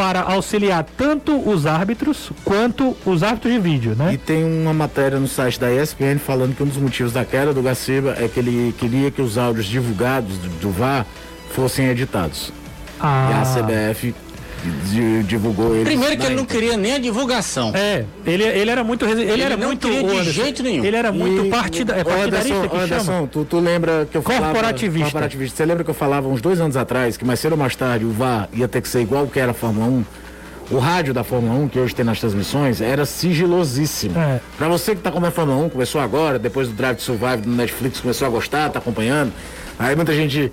[0.00, 4.14] para auxiliar tanto os árbitros quanto os árbitros de vídeo, né?
[4.14, 7.52] E tem uma matéria no site da ESPN falando que um dos motivos da queda
[7.52, 11.04] do Gaciba é que ele queria que os áudios divulgados do, do VAR
[11.52, 12.50] fossem editados.
[12.98, 14.14] E a Ah, CBF
[15.26, 15.84] divulgou ele.
[15.84, 17.72] Primeiro que ele não queria nem a divulgação.
[17.74, 20.84] é, ele, ele era muito ele, Ele era não muito queria de jeito nenhum.
[20.84, 22.84] Ele era muito E- partida, é partidarista Anderson, que chama.
[22.84, 24.44] Anderson, tu, tu lembra que eu falava...
[24.46, 25.04] Corporativista.
[25.04, 25.56] Corporativista.
[25.56, 28.04] Você lembra que eu falava uns dois anos atrás que mais cedo ou mais tarde
[28.04, 30.04] o VAR ia ter que ser igual que era a Fórmula 1?
[30.72, 34.16] O rádio da Fórmula 1, que hoje tem nas transmissões, era sigilosíssimo.
[34.16, 34.40] É.
[34.56, 37.38] Pra você que tá como a Fórmula 1, começou agora, depois do Drive to Survive
[37.38, 39.32] do Netflix, começou a gostar, tá acompanhando.
[39.78, 40.50] Aí muita gente...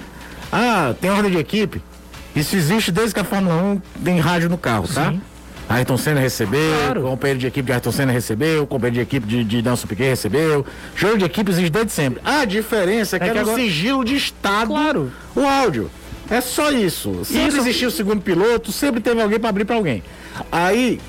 [0.52, 1.82] Ah, tem ordem de equipe.
[2.40, 5.12] Isso existe desde que a Fórmula 1 tem rádio no carro, tá?
[5.12, 5.22] Sim.
[5.70, 7.02] Ayrton Senna recebeu, Claro.
[7.06, 9.86] o companheiro de equipe de Ayrton Senna recebeu, o companheiro de equipe de, de Nelson
[9.88, 10.66] Piquet recebeu.
[10.96, 12.22] Jogo de equipe existe desde sempre.
[12.24, 15.12] A diferença é que, É que era um agora- sigilo de Estado Claro.
[15.36, 15.92] o áudio.
[16.30, 17.24] É só isso.
[17.26, 20.02] Sempre Isso- existiu o segundo piloto, sempre teve alguém para abrir para alguém.
[20.52, 21.00] Aí,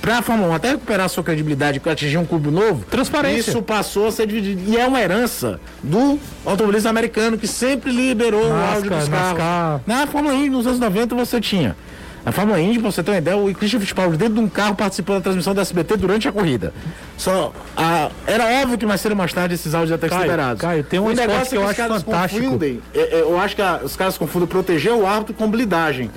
[0.00, 3.50] pra Fórmula 1 até recuperar sua credibilidade para atingir um clube novo, Transparência.
[3.50, 4.62] isso passou a ser dividido.
[4.70, 9.82] E é uma herança do automobilismo americano que sempre liberou o NASCAR, áudio dos carros.
[9.86, 11.76] Na Fórmula Indy, nos anos 90, você tinha.
[12.24, 14.76] Na Fórmula Indy, pra você ter uma ideia, o Christian Fittipaldi dentro de um carro
[14.76, 16.72] participou da transmissão da SBT durante a corrida.
[17.18, 20.16] Só, a- era óbvio que mais cedo ou mais tarde esses áudios iam ter que
[20.16, 20.60] liberados.
[20.60, 22.40] Caio, tem um O negócio que eu os acho fantástico.
[22.44, 26.12] confundem, é- é, eu acho que a- os caras confundem proteger o árbitro com blindagem.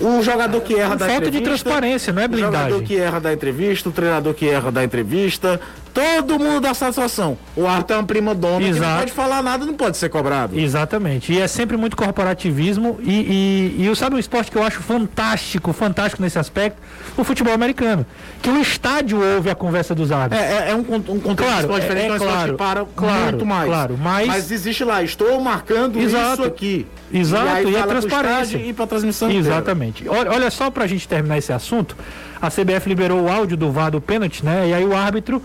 [0.00, 2.86] O jogador que erra da falta de entrevista, transparência, não é O jogador blindagem.
[2.86, 5.60] que erra da entrevista, o treinador que erra da entrevista,
[5.92, 7.36] todo mundo dá satisfação.
[7.54, 10.58] O árbitro é uma prima dona que não pode falar nada, não pode ser cobrado.
[10.58, 11.32] Exatamente.
[11.32, 12.98] E é sempre muito corporativismo.
[13.02, 16.78] E, e, e sabe um esporte que eu acho fantástico, fantástico nesse aspecto?
[17.16, 18.06] O futebol americano.
[18.40, 20.40] Que o estádio ouve a conversa dos árbitros.
[20.42, 22.84] É, é, é um, um contexto Claro, é- diferente, é é um esporte claro, para
[22.96, 23.66] claro, muito mais.
[23.68, 26.32] claro, mas- existe lá, estou marcando Exato.
[26.34, 26.86] isso aqui.
[27.12, 28.56] Exato, e, aí e a transparência.
[28.58, 29.30] E para transmissão.
[29.30, 30.08] Exatamente.
[30.08, 31.96] Olha, olha só pra gente terminar esse assunto,
[32.40, 34.68] a CBF liberou o áudio do VAR do pênalti, né?
[34.68, 35.42] E aí o árbitro,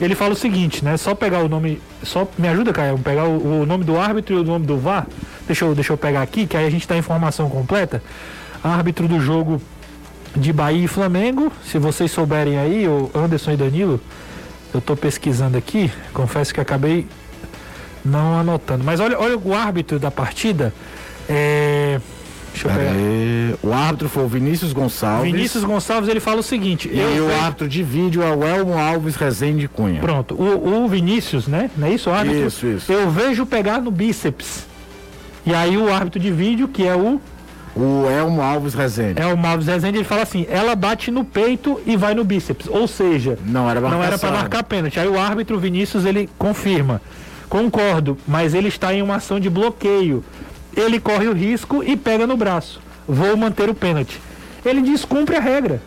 [0.00, 0.96] ele fala o seguinte, né?
[0.96, 4.38] Só pegar o nome, só me ajuda, Caio, pegar o, o nome do árbitro e
[4.38, 5.06] o nome do VAR.
[5.46, 8.02] Deixa eu, deixa eu pegar aqui, que aí a gente dá a informação completa.
[8.62, 9.60] Árbitro do jogo
[10.34, 14.00] de Bahia e Flamengo, se vocês souberem aí, o Anderson e Danilo,
[14.72, 17.06] eu tô pesquisando aqui, confesso que acabei
[18.04, 18.82] não anotando.
[18.82, 20.72] Mas olha, olha o árbitro da partida.
[21.28, 22.00] É...
[22.52, 22.90] Deixa eu pegar.
[22.90, 23.54] aí.
[23.62, 25.30] O árbitro foi o Vinícius Gonçalves.
[25.32, 26.88] Vinícius Gonçalves ele fala o seguinte.
[26.92, 30.00] E eu o árbitro de vídeo é o Elmo Alves Rezende Cunha.
[30.00, 31.70] Pronto, o, o Vinícius, né?
[31.76, 32.46] Não é isso, o árbitro?
[32.46, 32.92] Isso, isso.
[32.92, 34.66] Eu vejo pegar no bíceps.
[35.44, 37.20] E aí o árbitro de vídeo, que é o
[37.74, 39.20] O Elmo Alves Rezende.
[39.20, 42.66] é o Malves Rezende, ele fala assim: ela bate no peito e vai no bíceps.
[42.68, 45.00] Ou seja, Não era não era para marcar pênalti.
[45.00, 47.00] Aí o árbitro Vinícius ele confirma.
[47.48, 50.24] Concordo, mas ele está em uma ação de bloqueio.
[50.76, 52.80] Ele corre o risco e pega no braço.
[53.06, 54.20] Vou manter o pênalti.
[54.64, 55.82] Ele descumpre a regra.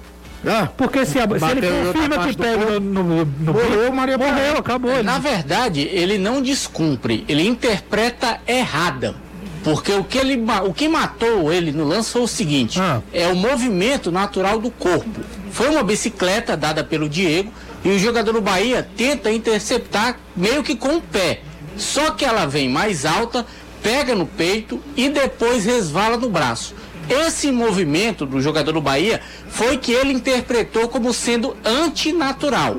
[0.48, 4.58] Ah, Porque se, a- se ele confirma que pega no, no, no Morreu, Maria morreu,
[4.58, 4.92] acabou.
[4.92, 9.16] Ele- Na verdade, ele não descumpre, ele interpreta errada.
[9.64, 13.02] Porque o que, ele, o que matou ele no lance foi o seguinte: Ah.
[13.12, 15.22] é o movimento natural do corpo.
[15.52, 17.52] Foi uma bicicleta dada pelo Diego
[17.84, 21.40] e o jogador do Bahia tenta interceptar meio que com o pé.
[21.76, 23.44] Só que ela vem mais alta,
[23.86, 26.74] pega no peito e depois resvala no braço.
[27.08, 32.78] Esse movimento do jogador do Bahia foi que ele interpretou como sendo antinatural.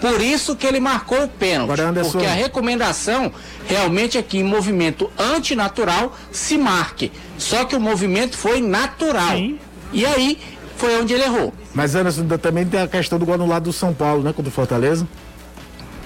[0.00, 1.78] Por isso que ele marcou o pênalti.
[1.80, 3.30] Anderson- Porque a recomendação
[3.66, 7.12] realmente é que em movimento antinatural se marque.
[7.36, 9.36] Só que o movimento foi natural.
[9.36, 9.58] Sim.
[9.92, 10.38] E aí
[10.76, 11.52] foi onde ele errou.
[11.74, 14.32] Mas Anderson, também tem a questão do gol anulado do São Paulo, né?
[14.32, 15.06] Contra o Fortaleza.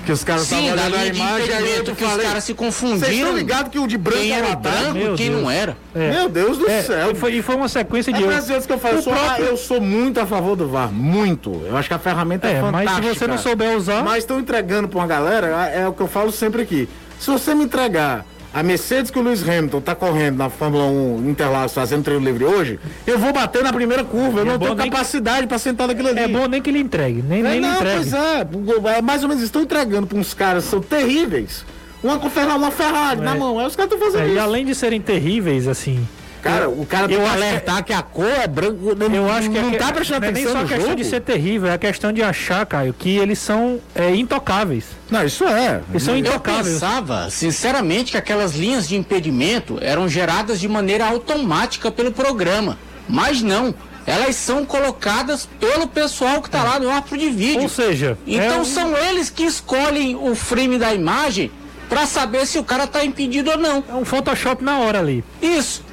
[0.04, 2.26] Que os caras estavam olhando a imagem aí eu que os falei.
[2.26, 3.12] caras se Vocês confundiram.
[3.12, 5.42] estão ligados que o de branco Quem é era branco e quem Deus.
[5.42, 5.76] não era.
[5.94, 6.10] É.
[6.10, 7.10] Meu Deus do É, céu.
[7.10, 8.34] e, foi, e foi uma sequência de É erros.
[8.36, 10.90] das vezes que eu falo, eu sou, próprio- eu sou muito a favor do VAR,
[10.90, 11.62] muito.
[11.66, 13.12] Eu acho que a ferramenta é, É, mas fantástica.
[13.14, 14.02] se você não souber usar.
[14.02, 16.88] Mas estão entregando pra uma galera, é o que eu falo sempre aqui.
[17.18, 21.28] Se você me entregar a Mercedes que o Lewis Hamilton tá correndo na Fórmula 1
[21.30, 24.40] Interlagos fazendo treino livre hoje, eu vou bater na primeira curva.
[24.40, 26.18] Eu É não tenho nem que- capacidade pra sentar naquilo ali.
[26.20, 27.96] É bom nem que ele entregue, nem, É, nem ele não, entregue.
[28.10, 28.96] pois é.
[28.98, 31.64] É mais ou menos, estão entregando pra uns caras que são terríveis.
[32.02, 33.58] Uma, Ferrari- uma Ferrari na mão.
[33.58, 34.36] Aí os caras estão fazendo É, isso.
[34.36, 36.06] e além de serem terríveis, assim.
[36.42, 38.96] Cara, o cara tem eu que alertar que a cor é branco.
[39.12, 40.96] Eu acho que não é, tá prestando não é nem só a questão jogo.
[40.96, 44.84] de ser terrível, é a questão de achar, Caio, que eles são é, intocáveis.
[45.10, 45.80] Não, isso é.
[45.90, 46.74] Eles são Eu intocáveis.
[46.74, 52.78] pensava, sinceramente, que aquelas linhas de impedimento eram geradas de maneira automática pelo programa.
[53.08, 53.74] Mas não.
[54.06, 57.62] Elas são colocadas pelo pessoal que está lá no árbitro de vídeo.
[57.62, 61.50] Ou seja, Então é um- são eles que escolhem o frame da imagem
[61.88, 63.84] para saber se o cara está impedido ou não.
[63.88, 65.22] é um Photoshop na hora ali.
[65.42, 65.84] Isso.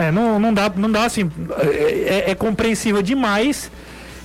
[0.00, 1.30] É, não, não dá, não dá assim.
[1.58, 3.70] É, é- é compreensível demais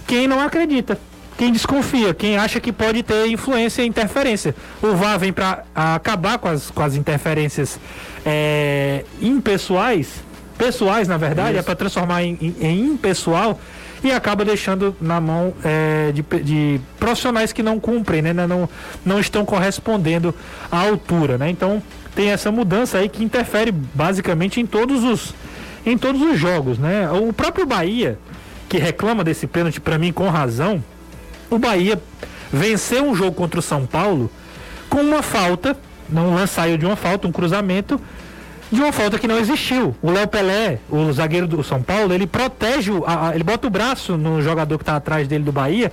[0.07, 0.97] quem não acredita.
[1.37, 4.55] Quem desconfia, quem acha que pode ter influência e interferência.
[4.81, 7.77] O VAR vem para acabar com as, com as interferências
[8.25, 10.23] é, impessoais,
[10.57, 13.59] pessoais na verdade, é para transformar em, em- em impessoal
[14.01, 18.31] e acaba deixando na mão é, de, de profissionais que não cumprem, né?
[18.31, 18.69] Não,
[19.05, 20.33] não estão correspondendo
[20.71, 21.49] à altura, né?
[21.49, 21.83] Então
[22.15, 25.33] tem essa mudança aí que interfere basicamente em todos os
[25.85, 27.09] em todos os jogos, né?
[27.11, 28.17] O próprio Bahia,
[28.67, 30.83] que reclama desse pênalti para mim com razão,
[31.49, 32.01] o Bahia
[32.51, 34.31] venceu um jogo contra o São Paulo
[34.89, 35.77] com uma falta,
[36.09, 37.99] não saiu de uma falta, um cruzamento
[38.71, 39.95] de uma falta que não existiu.
[40.01, 42.91] O Léo Pelé, o zagueiro do São Paulo, ele protege,
[43.33, 45.91] ele bota o braço no jogador que está atrás dele do Bahia.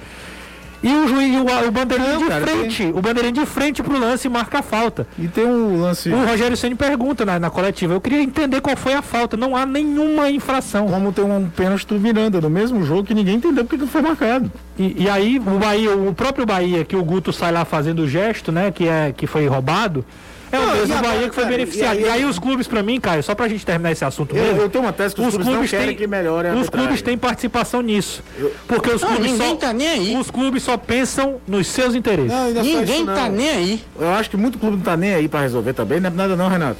[0.83, 3.99] E o juiz, o, o bandeirinho Não, de cara, frente, o bandeirinho de frente pro
[3.99, 5.07] lance marca a falta.
[5.17, 6.09] E tem um lance.
[6.11, 7.95] O Rogério Ceni pergunta na, na coletiva.
[7.95, 9.37] Eu queria entender qual foi a falta.
[9.37, 10.89] Não há nenhuma infração.
[10.89, 14.03] Como tem um pênalti do Miranda no mesmo jogo que ninguém entendeu porque que foi
[14.03, 14.51] marcado.
[14.79, 18.09] E, e aí o Bahia, o próprio Bahia, que o Guto sai lá fazendo o
[18.09, 18.73] gesto, né?
[18.73, 20.05] Que, é, que foi roubado.
[20.53, 21.99] É o mesmo Bahia que foi cara, beneficiado.
[21.99, 24.37] e E aí- aí, os clubes, pra mim, Caio, só pra gente terminar esse assunto
[24.37, 24.61] Eu, mesmo.
[24.61, 26.87] eu tenho uma tese que os, clubes, não querem têm, que melhore a os arbitragem.
[26.87, 28.23] clubes têm participação nisso.
[28.69, 30.17] Porque os Não, clubes ninguém só, tá nem aí.
[30.17, 32.31] os clubes só pensam nos seus interesses.
[32.31, 33.85] Não, Ninguém isso, tá nem aí.
[33.99, 35.99] Eu acho que muito clube não tá nem aí pra resolver também.
[36.01, 36.79] Não é nada não, Renato.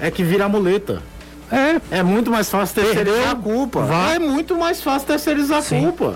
[0.00, 1.02] É que vira muleta.
[1.50, 3.80] É, É muito mais fácil terceirizar Perdeu, a culpa.
[3.82, 4.16] vai.
[4.16, 6.14] É muito mais fácil terceirizar a culpa.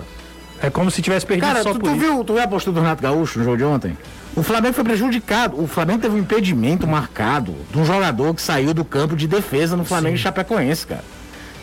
[0.62, 1.98] é como se tivesse perdido Cara, só tu, por tu isso.
[1.98, 3.96] viu, tu viu a postura do Renato Gaúcho no jogo de ontem?
[4.34, 5.62] O Flamengo foi prejudicado.
[5.62, 9.76] O Flamengo teve um impedimento marcado de um jogador que saiu do campo de defesa
[9.76, 11.04] no Flamengo e Chapecoense, cara.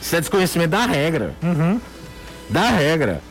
[0.02, 1.34] Isso é desconhecimento da regra.
[1.42, 1.82] Uhum.
[2.50, 3.22] Da regra.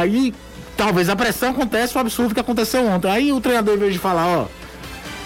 [0.00, 0.34] Aí,
[0.76, 3.10] talvez a pressão acontece o absurdo que aconteceu ontem.
[3.10, 4.46] Aí o treinador, em vez de falar, ó,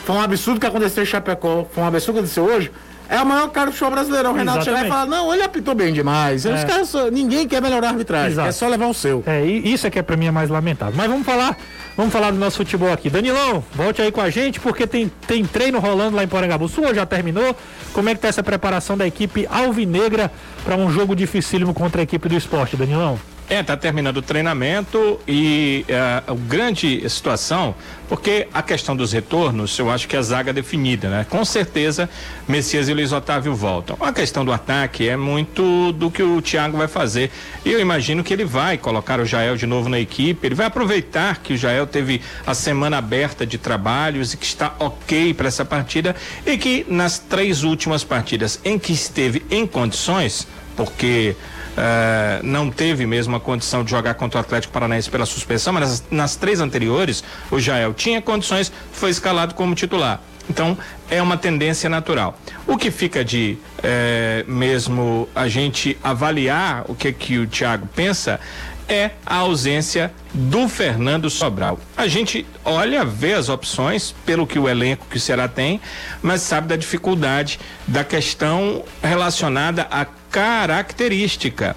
[0.04, 2.70] foi um absurdo que aconteceu em Chapecó, foi um absurdo que aconteceu hoje,
[3.16, 4.30] é o maior cara do show brasileiro.
[4.30, 6.44] O Renato chegar e falar, não, ele apitou bem demais.
[6.44, 6.64] Os É.
[6.64, 8.48] caras ninguém quer melhorar a arbitragem, Exato.
[8.48, 9.22] é só levar o seu.
[9.26, 10.94] É, e isso é que é pra mim é mais lamentável.
[10.96, 11.56] Mas vamos falar,
[11.96, 13.10] vamos falar do nosso futebol aqui.
[13.10, 16.94] Danilão, volte aí com a gente, porque tem, tem treino rolando lá em Porangabuçu, ou
[16.94, 17.54] já terminou?
[17.92, 20.30] Como é que tá essa preparação da equipe alvinegra
[20.64, 23.18] para um jogo dificílimo contra a equipe do esporte, Danilão?
[23.48, 27.74] É, tá terminando o treinamento e é, a grande situação,
[28.08, 31.26] porque a questão dos retornos, eu acho que a zaga é definida, né?
[31.28, 32.08] Com certeza,
[32.48, 33.96] Messias e Luiz Otávio voltam.
[34.00, 37.30] A questão do ataque é muito do que o Thiago vai fazer.
[37.64, 41.38] Eu imagino que ele vai colocar o Jael de novo na equipe, ele vai aproveitar
[41.38, 45.64] que o Jael teve a semana aberta de trabalhos e que está ok para essa
[45.64, 51.36] partida e que nas três últimas partidas em que esteve em condições, porque
[51.76, 55.82] eh, não teve mesmo a condição de jogar contra o Atlético Paranaense pela suspensão, mas
[55.82, 60.20] nas, nas três anteriores, o Jael tinha condições, foi escalado como titular.
[60.50, 60.76] Então,
[61.08, 62.36] é uma tendência natural.
[62.66, 68.40] O que fica de eh, mesmo a gente avaliar o que, que o Thiago pensa
[68.88, 71.78] é a ausência do Fernando Sobral.
[71.96, 75.80] A gente olha, vê as opções pelo que o elenco que o Ceará tem,
[76.22, 81.76] mas sabe da dificuldade da questão relacionada à característica.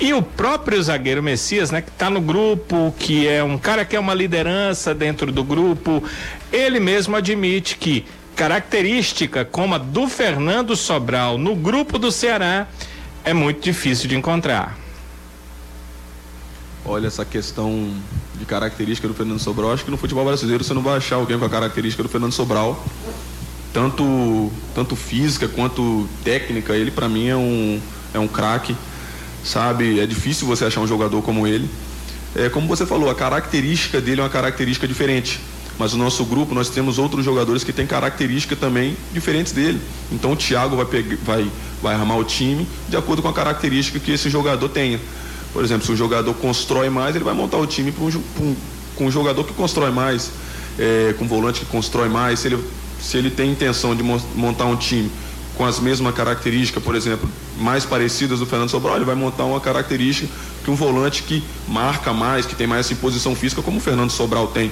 [0.00, 3.94] E o próprio zagueiro Messias, né, que está no grupo, que é um cara que
[3.94, 6.02] é uma liderança dentro do grupo,
[6.50, 12.66] ele mesmo admite que característica como a do Fernando Sobral no grupo do Ceará
[13.22, 14.78] é muito difícil de encontrar.
[16.90, 17.88] Olha essa questão
[18.36, 19.72] de característica do Fernando Sobral.
[19.72, 22.32] Acho que no futebol brasileiro você não vai achar alguém com a característica do Fernando
[22.32, 22.84] Sobral.
[23.72, 26.74] Tanto, tanto física quanto técnica.
[26.74, 27.80] Ele, para mim, é um,
[28.12, 28.74] é um craque.
[29.44, 30.00] Sabe?
[30.00, 31.70] É difícil você achar um jogador como ele.
[32.34, 35.38] É, como você falou, a característica dele é uma característica diferente.
[35.78, 39.80] mas o nosso grupo nós temos outros jogadores que têm características também diferentes dele.
[40.10, 41.48] Então o Thiago vai, pegar, vai,
[41.80, 44.98] vai armar o time de acordo com a característica que esse jogador tenha.
[45.52, 49.44] Por exemplo, se o jogador constrói mais, ele vai montar o time com um jogador
[49.44, 50.30] que constrói mais,
[50.78, 52.40] é, com um volante que constrói mais.
[52.40, 52.64] Se ele,
[53.00, 55.10] se ele tem intenção de montar um time
[55.56, 57.28] com as mesmas características, por exemplo,
[57.58, 60.26] mais parecidas do Fernando Sobral, ele vai montar uma característica
[60.64, 64.10] que um volante que marca mais, que tem mais essa imposição física, como o Fernando
[64.10, 64.70] Sobral tem.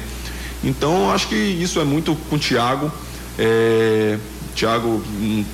[0.63, 2.91] Então, acho que isso é muito com o Thiago.
[3.39, 4.19] É,
[4.55, 5.47] Thiago não,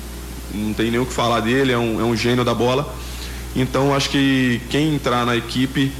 [0.53, 2.91] não, tem nem o que falar dele, é um, é um gênio da bola.
[3.55, 5.91] Então, acho que quem entrar na equipe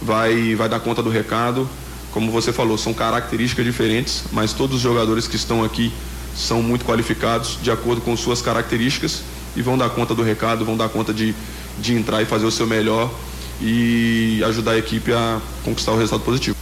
[0.00, 1.68] vai, vai dar conta do recado.
[2.12, 5.92] Como você falou, são características diferentes, mas todos os jogadores que estão aqui
[6.36, 9.22] são muito qualificados de acordo com suas características
[9.56, 11.34] e vão dar conta do recado, vão dar conta de,
[11.78, 13.10] de entrar e fazer o seu melhor
[13.60, 16.56] e ajudar a equipe a conquistar o resultado positivo.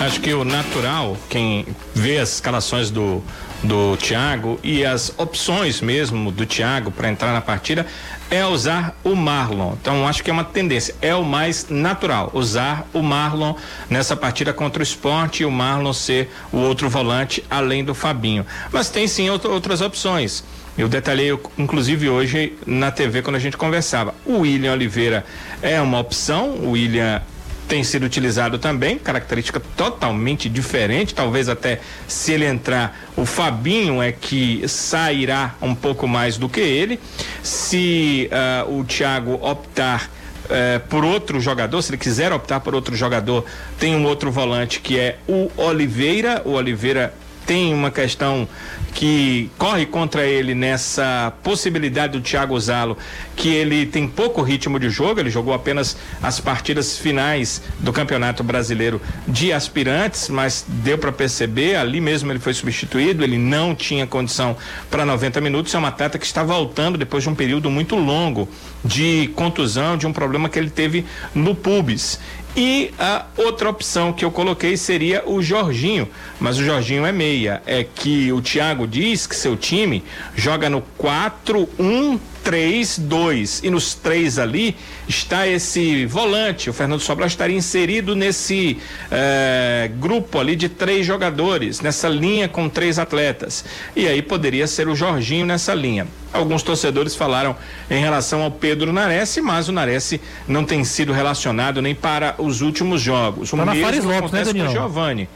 [0.00, 3.22] Acho que o natural, quem vê as escalações do,
[3.64, 7.86] do Thiago e as opções mesmo do Thiago para entrar na partida
[8.30, 9.74] é usar o Marlon.
[9.80, 13.54] Então acho que é uma tendência, é o mais natural usar o Marlon
[13.88, 18.46] nessa partida contra o esporte e o Marlon ser o outro volante além do Fabinho.
[18.70, 20.44] Mas tem sim outras opções.
[20.76, 24.12] Eu detalhei, inclusive, hoje na TV quando a gente conversava.
[24.26, 25.24] O William Oliveira
[25.62, 27.22] é uma opção, o William
[27.68, 34.12] tem sido utilizado também, característica totalmente diferente, talvez até se ele entrar, o Fabinho é
[34.12, 37.00] que sairá um pouco mais do que ele.
[37.42, 38.30] Se
[38.68, 40.10] uh, o Thiago optar
[40.44, 43.44] uh, por outro jogador, se ele quiser optar por outro jogador,
[43.78, 46.42] tem um outro volante que é o Oliveira.
[46.44, 47.14] O Oliveira
[47.46, 48.48] tem uma questão
[48.94, 52.96] que corre contra ele nessa possibilidade do Thiago Zalo,
[53.34, 58.44] que ele tem pouco ritmo de jogo, ele jogou apenas as partidas finais do Campeonato
[58.44, 64.06] Brasileiro de aspirantes, mas deu para perceber, ali mesmo ele foi substituído, ele não tinha
[64.06, 64.56] condição
[64.88, 68.48] para 90 minutos, é uma atleta que está voltando depois de um período muito longo
[68.84, 72.20] de contusão, de um problema que ele teve no pubis.
[72.56, 77.60] E a outra opção que eu coloquei seria o Jorginho, mas o Jorginho é meia.
[77.66, 80.04] É que o Thiago diz que seu time
[80.36, 83.62] joga no 4-1 3, 2.
[83.64, 84.76] E nos três ali
[85.08, 86.68] está esse volante.
[86.68, 88.78] O Fernando Sobral estaria inserido nesse
[89.10, 93.64] eh, grupo ali de três jogadores, nessa linha com três atletas.
[93.96, 96.06] E aí poderia ser o Jorginho nessa linha.
[96.32, 97.56] Alguns torcedores falaram
[97.90, 100.14] em relação ao Pedro Nares, mas o Nares
[100.46, 103.52] não tem sido relacionado nem para os últimos jogos.
[103.52, 104.70] O tá mesmo na Fares Lopes, né, Daniel?
[104.70, 105.28] Giovanni.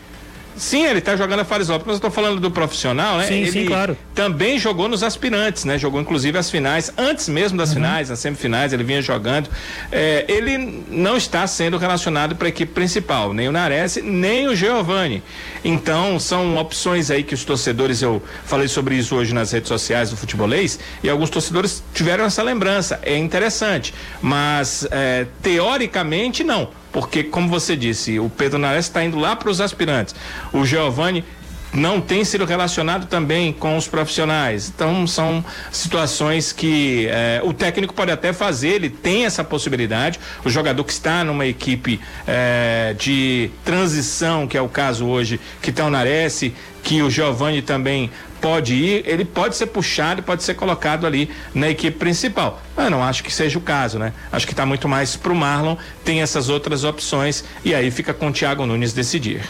[0.58, 3.26] Sim, ele está jogando a Fares Lopes, mas eu tô falando do profissional, né?
[3.26, 3.96] Sim, ele sim, claro.
[4.14, 5.78] Também jogou nos aspirantes, né?
[5.78, 7.76] Jogou inclusive as finais, antes mesmo das uhum.
[7.76, 9.48] finais, nas semifinais, ele vinha jogando.
[9.90, 14.56] É, ele não está sendo relacionado para a equipe principal, nem o Nares, nem o
[14.56, 15.22] Giovani.
[15.64, 20.10] Então, são opções aí que os torcedores, eu falei sobre isso hoje nas redes sociais
[20.10, 22.98] do futebolês, e alguns torcedores tiveram essa lembrança.
[23.02, 29.18] É interessante, mas é, teoricamente não porque, como você disse, o Pedro Nares está indo
[29.18, 30.14] lá para os aspirantes.
[30.52, 31.24] O Giovanni
[31.72, 34.72] não tem sido relacionado também com os profissionais.
[34.74, 40.18] Então, são situações que eh, o técnico pode até fazer, ele tem essa possibilidade.
[40.44, 45.70] O jogador que está numa equipe eh, de transição, que é o caso hoje, que
[45.70, 46.52] está o Nares,
[46.82, 48.10] que o Giovanni também
[48.40, 52.62] pode ir, ele pode ser puxado, pode ser colocado ali na equipe principal.
[52.76, 54.12] Mas não acho que seja o caso, né?
[54.30, 58.14] Acho que está muito mais para o Marlon, tem essas outras opções e aí fica
[58.14, 59.42] com o Thiago Nunes decidir.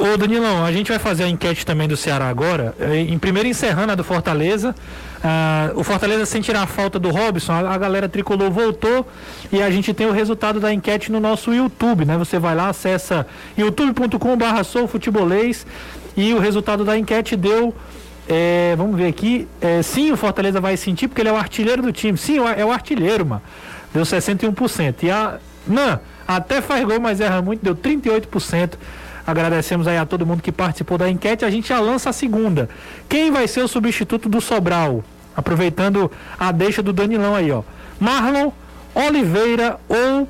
[0.00, 2.74] Ô Danilão, a gente vai fazer a enquete também do Ceará agora.
[2.80, 4.74] É, em primeiro encerrando a do Fortaleza.
[5.18, 9.06] Uh, o Fortaleza sem tirar a falta do Robson, a, a, galera tricolor voltou
[9.52, 12.16] e a gente tem o resultado da enquete no nosso YouTube, né?
[12.16, 13.26] Você vai lá, acessa
[13.58, 15.66] youtube.com/barra soufutebolês
[16.16, 17.74] e o resultado da enquete deu.
[18.26, 19.46] É, vamos ver aqui.
[19.60, 22.16] É, sim, o Fortaleza vai sentir, porque ele é o artilheiro do time.
[22.16, 23.42] Sim, é o artilheiro, mano.
[23.92, 25.02] Deu 61%.
[25.02, 25.38] E a.
[25.66, 28.78] Não, até faz gol, mas erra muito, deu 38%.
[29.26, 31.44] Agradecemos aí a todo mundo que participou da enquete.
[31.44, 32.68] A gente já lança a segunda.
[33.08, 35.04] Quem vai ser o substituto do Sobral?
[35.36, 37.62] Aproveitando a deixa do Danilão aí, ó.
[37.98, 38.50] Marlon,
[38.94, 40.28] Oliveira ou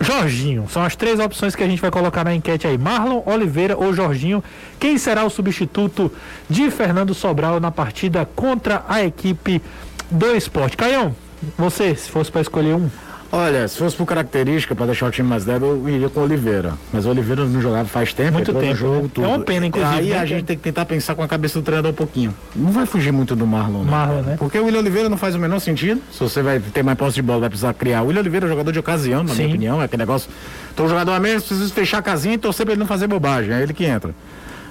[0.00, 0.66] Jorginho.
[0.68, 2.78] São as três opções que a gente vai colocar na enquete aí.
[2.78, 4.44] Marlon, Oliveira ou Jorginho.
[4.78, 6.12] Quem será o substituto
[6.48, 9.62] de Fernando Sobral na partida contra a equipe
[10.10, 10.76] do esporte?
[10.76, 11.14] Caião,
[11.56, 12.90] você, se fosse para escolher um.
[13.36, 16.22] Olha, se fosse por característica, para deixar o time mais débil, eu iria com o
[16.22, 16.72] Oliveira.
[16.90, 19.10] Mas o Oliveira não jogava faz tempo, Muito tempo, jogo, né?
[19.12, 19.24] tudo.
[19.24, 21.58] É uma pena, inclusive, Aí né, a gente tem que tentar pensar com a cabeça
[21.58, 22.34] do treinador um pouquinho.
[22.54, 23.90] Não vai fugir muito do Marlon, não.
[23.90, 24.36] Marlon, né?
[24.38, 26.00] Porque o William Oliveira não faz o menor sentido.
[26.10, 28.02] Se você vai ter mais posse de bola, vai precisar criar.
[28.02, 29.36] O William Oliveira é um jogador de ocasião, na Sim.
[29.42, 29.82] minha opinião.
[29.82, 30.30] É aquele negócio.
[30.78, 33.52] Um jogador a menos, preciso fechar a casinha e torcer pra ele não fazer bobagem.
[33.52, 34.14] É ele que entra.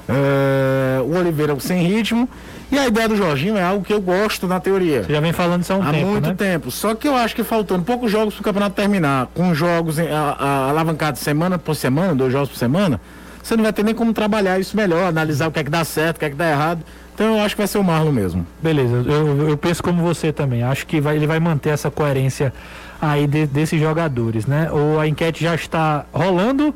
[0.10, 2.28] É, o Oliveira sem ritmo.
[2.76, 5.04] E a ideia do Jorginho é algo que eu gosto na teoria.
[5.04, 6.36] Você já vem falando isso há um Há tempo, muito né?
[6.38, 6.70] tempo.
[6.70, 9.98] Só que eu acho que faltando poucos jogos para o campeonato terminar, com jogos
[10.40, 13.00] alavancados semana por semana, dois jogos por semana,
[13.42, 15.84] você não vai ter nem como trabalhar isso melhor, analisar o que é que dá
[15.86, 16.82] certo, o que é que dá errado.
[17.14, 18.46] Então eu acho que vai ser o Marlon mesmo.
[18.62, 20.62] Beleza, eu, eu penso como você também.
[20.64, 22.54] Acho que vai, ele vai manter essa coerência
[23.02, 24.70] aí de- desses jogadores, né?
[24.70, 26.76] Ou a enquete já está rolando,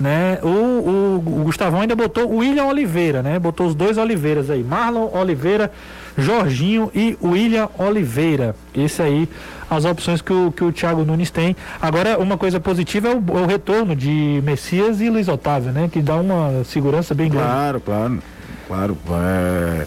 [0.00, 0.38] né?
[0.42, 3.38] O, o, o Gustavão ainda botou o William Oliveira, né?
[3.38, 5.70] Botou os dois Oliveiras aí, Marlon Oliveira,
[6.16, 8.56] Jorginho e William Oliveira.
[8.74, 9.28] Esse aí,
[9.68, 11.54] as opções que o, que o Thiago Nunes tem.
[11.80, 15.90] Agora, uma coisa positiva é o, o retorno de Messias e Luiz Otávio, né?
[15.92, 17.46] Que dá uma segurança bem grande.
[17.46, 18.18] Claro, claro.
[18.66, 18.96] Claro.
[19.22, 19.86] é,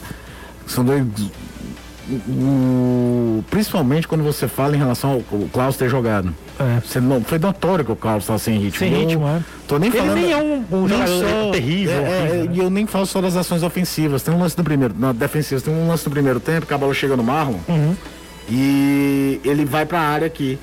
[0.67, 1.03] São dois.
[2.09, 6.33] O- Principalmente quando você fala em relação ao, ao Klaus ter jogado.
[6.59, 6.79] É.
[6.85, 8.79] Você não, foi notório que o Klaus estava sem ritmo.
[8.79, 9.41] Sem Eu ritmo, é.
[9.67, 10.15] Tô nem Ele falando.
[10.15, 11.93] nem é um, um jogador só- terrível.
[11.93, 11.97] é,
[12.45, 12.49] é?
[12.51, 14.21] E eu nem falo só das ações ofensivas.
[14.23, 16.77] Tem um lance do primeiro, na defensiva, tem um lance do primeiro tempo que a
[16.77, 17.95] bola chega no Marlon Uhum.
[18.49, 20.57] e ele vai pra área aqui.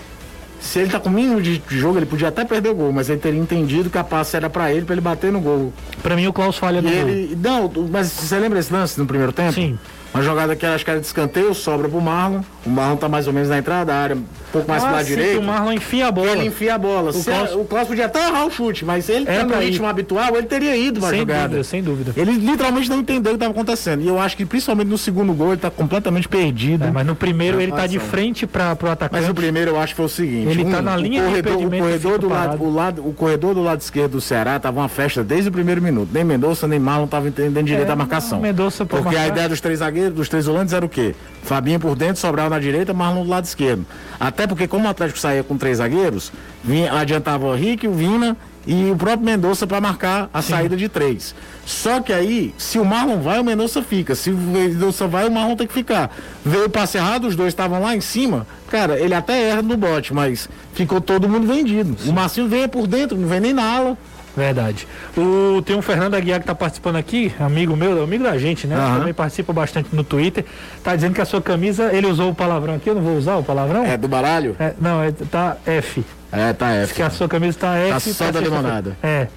[0.61, 3.18] Se ele tá com mínimo de jogo, ele podia até perder o gol, mas ele
[3.18, 5.72] teria entendido que a passe era pra ele, pra ele bater no gol.
[6.03, 6.99] Pra mim o Klaus falha E no gol.
[7.09, 7.38] ele.
[7.43, 9.55] Não, mas você lembra esse lance no primeiro tempo?
[9.55, 9.78] Sim.
[10.12, 12.40] Uma jogada que acho que era de escanteio, sobra pro Marlon.
[12.66, 14.96] O Marlon tá mais ou menos na entrada da área, um pouco mais pro Ah,
[14.96, 15.38] lado sim, direito.
[15.38, 16.30] o Marlon enfia a bola.
[16.32, 17.12] Ele enfia a bola.
[17.12, 19.56] Se Klaus- a- O Klaus podia até errar o chute, mas se ele Era tá
[19.56, 21.42] no ritmo habitual, ele teria ido pra Sem jogada.
[21.44, 22.12] dúvida, sem dúvida.
[22.16, 24.02] Ele literalmente não entendeu o que estava acontecendo.
[24.02, 26.86] E eu acho que principalmente no segundo gol ele tá completamente perdido.
[26.86, 29.20] É, mas no primeiro Na ele tá de frente para pro atacante.
[29.22, 30.48] Mas o primeiro eu acho que foi o seguinte.
[30.48, 32.74] um, Ele tá na o linha de corredor, o impedimento e corredor do lado, o
[32.74, 36.11] lado, o corredor do lado esquerdo do Ceará tava uma festa desde o primeiro minuto.
[36.12, 38.40] Nem Mendonça, nem Marlon estavam entendendo direito É, a marcação.
[38.40, 39.28] Mendonça Porque a marcar.
[39.28, 41.14] ideia dos três zagueiros, dos três volantes era o quê?
[41.42, 43.84] Fabinho por dentro, Sobral na direita, Marlon do lado esquerdo.
[44.18, 46.32] Até porque como o Atlético saía com três zagueiros,
[46.62, 48.36] vinha, adiantava o Henrique, o Vina
[48.66, 51.34] e o próprio Mendonça para marcar a saída de três.
[51.64, 54.14] Só que aí, se o Marlon vai, o Mendonça fica.
[54.14, 56.14] Se o Mendonça vai, o Marlon tem que ficar.
[56.44, 58.46] Veio o passe errado, os dois estavam lá em cima.
[58.70, 61.96] Cara, ele até erra no bote, mas ficou todo mundo vendido.
[62.07, 63.98] O Marcinho veio por dentro, não vem nem na ala.
[64.41, 64.88] Verdade.
[65.16, 68.74] O, tem um Fernando Aguiar que tá participando aqui, amigo meu, amigo da gente, né?
[68.74, 68.99] Aham.
[69.01, 70.45] Também participa bastante no Twitter.
[70.82, 73.36] Tá dizendo que a sua camisa, ele usou o palavrão aqui, eu não vou usar
[73.36, 73.84] o palavrão?
[73.84, 74.57] É do baralho?
[74.59, 76.05] É, não, é, tá F.
[76.32, 76.95] É, tá F.
[76.95, 77.91] Que a sua camisa tá F.
[77.93, 78.97] Tá só da limonada.
[79.03, 79.28] É.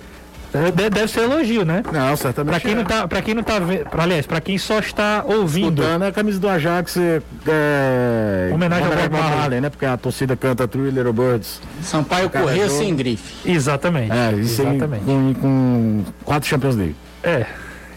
[0.75, 1.81] De- Deve ser elogio, né?
[1.91, 2.51] Não, certamente.
[2.51, 5.81] Pra quem não tá, pra quem não tá vendo, aliás, pra quem só está ouvindo,
[5.81, 6.97] Escutando é a camisa do Ajax.
[6.97, 9.61] É, Homenagem ao Bob Marley.
[9.61, 9.69] né?
[9.69, 11.59] Porque a torcida canta Little Birds.
[11.81, 13.49] Sampaio Corrêa sem grife.
[13.49, 14.11] exatamente.
[14.11, 15.03] É, isso aí exatamente.
[15.05, 16.95] com, com quatro Champions League.
[17.23, 17.45] É.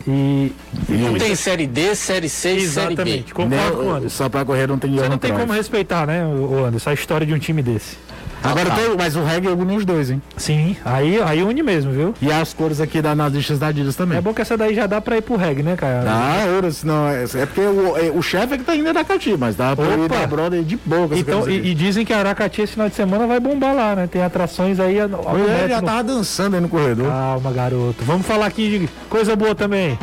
[0.09, 0.53] E
[0.89, 3.03] Não tem série D, série C e série B.
[3.03, 4.09] exatamente, concordo com o Anderson.
[4.17, 7.27] Só pra correr não tem Você não tem como respeitar, né, o Anderson, a história
[7.27, 7.99] de um time desse.
[8.43, 8.77] Agora tá.
[8.77, 10.23] tem, mas o reggae une os dois, hein?
[10.37, 12.15] Sim, aí, aí une mesmo, viu?
[12.23, 14.19] E as cores aqui da, nas listas da Adidas também.
[14.19, 16.05] É bom que essa daí já dá pra ir pro reggae, né, cara?
[16.09, 19.03] Ah, ouro, senão é, é porque o, é, o chefe é que tá indo da
[19.05, 20.17] Cati, mas dá pra ir Opa!
[20.17, 23.41] da Brother de essa Então, e, e dizem que Aracati esse final de semana vai
[23.41, 24.07] bombar lá, né?
[24.07, 25.01] Tem atrações aí.
[25.01, 27.09] a- a- Ele já tava dançando aí no corredor.
[27.09, 28.05] Calma, garoto.
[28.05, 29.99] Vamos falar aqui de coisa boa também.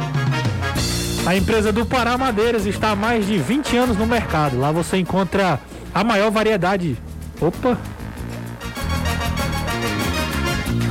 [1.26, 4.60] A empresa do Pará Madeiras está há mais de 20 anos no mercado.
[4.60, 5.58] Lá você encontra
[5.96, 6.98] a maior variedade.
[7.40, 7.78] Opa!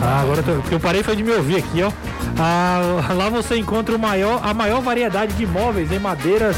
[0.04, 1.92] Ah, agora tô, eu parei foi de me ouvir aqui, ó.
[2.36, 6.56] Ah, lá você encontra o maior, a maior variedade de móveis em madeiras.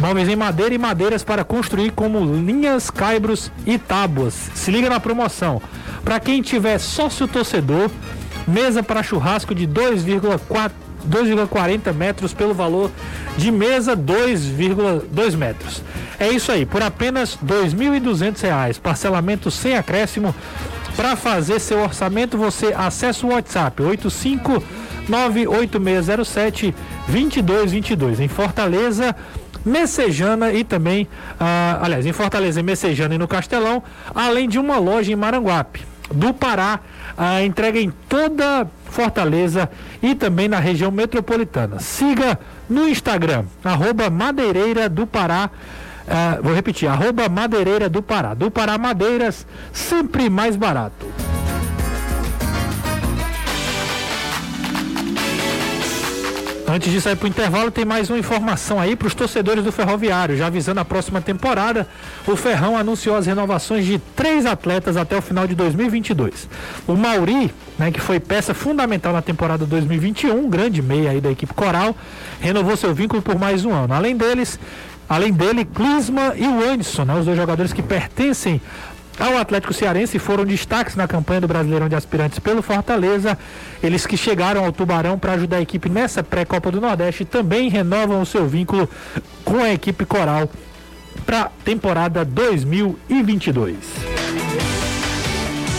[0.00, 4.34] Móveis em madeira e madeiras para construir como linhas, caibros e tábuas.
[4.54, 5.60] Se liga na promoção.
[6.04, 7.90] Para quem tiver sócio torcedor,
[8.46, 10.70] mesa para churrasco de 2,4
[11.08, 12.90] 2,40 metros pelo valor
[13.36, 15.82] de mesa 2,2 metros.
[16.18, 20.34] É isso aí, por apenas R$ 2.200, parcelamento sem acréscimo.
[20.96, 26.74] Para fazer seu orçamento, você acessa o WhatsApp 8598607
[27.08, 29.16] 2222 em Fortaleza.
[29.64, 33.82] Messejana e também, ah, aliás, em Fortaleza, em Messejana e no Castelão,
[34.14, 35.84] além de uma loja em Maranguape.
[36.12, 36.80] Do Pará,
[37.44, 39.70] entrega em toda Fortaleza
[40.02, 41.78] e também na região metropolitana.
[41.78, 42.38] Siga
[42.68, 45.50] no Instagram, arroba Madeireira do Pará.
[46.10, 48.34] Ah, vou repetir, arroba Madeireira do Pará.
[48.34, 51.06] Do Pará Madeiras, sempre mais barato.
[56.72, 59.72] Antes de sair para o intervalo, tem mais uma informação aí para os torcedores do
[59.72, 60.36] Ferroviário.
[60.36, 61.84] Já avisando a próxima temporada,
[62.24, 66.48] o Ferrão anunciou as renovações de três atletas até o final de 2022.
[66.86, 71.52] O Mauri, né, que foi peça fundamental na temporada 2021, grande meia aí da equipe
[71.52, 71.92] coral,
[72.40, 73.92] renovou seu vínculo por mais um ano.
[73.92, 74.56] Além deles,
[75.10, 78.62] além dele, Clisma e o Anderson, né, os dois jogadores que pertencem
[79.18, 83.36] ao Atlético Cearense foram destaques na campanha do Brasileirão de Aspirantes pelo Fortaleza.
[83.82, 88.22] Eles que chegaram ao Tubarão para ajudar a equipe nessa pré-Copa do Nordeste também renovam
[88.22, 88.88] o seu vínculo
[89.44, 90.48] com a equipe coral
[91.26, 93.76] para a temporada 2022.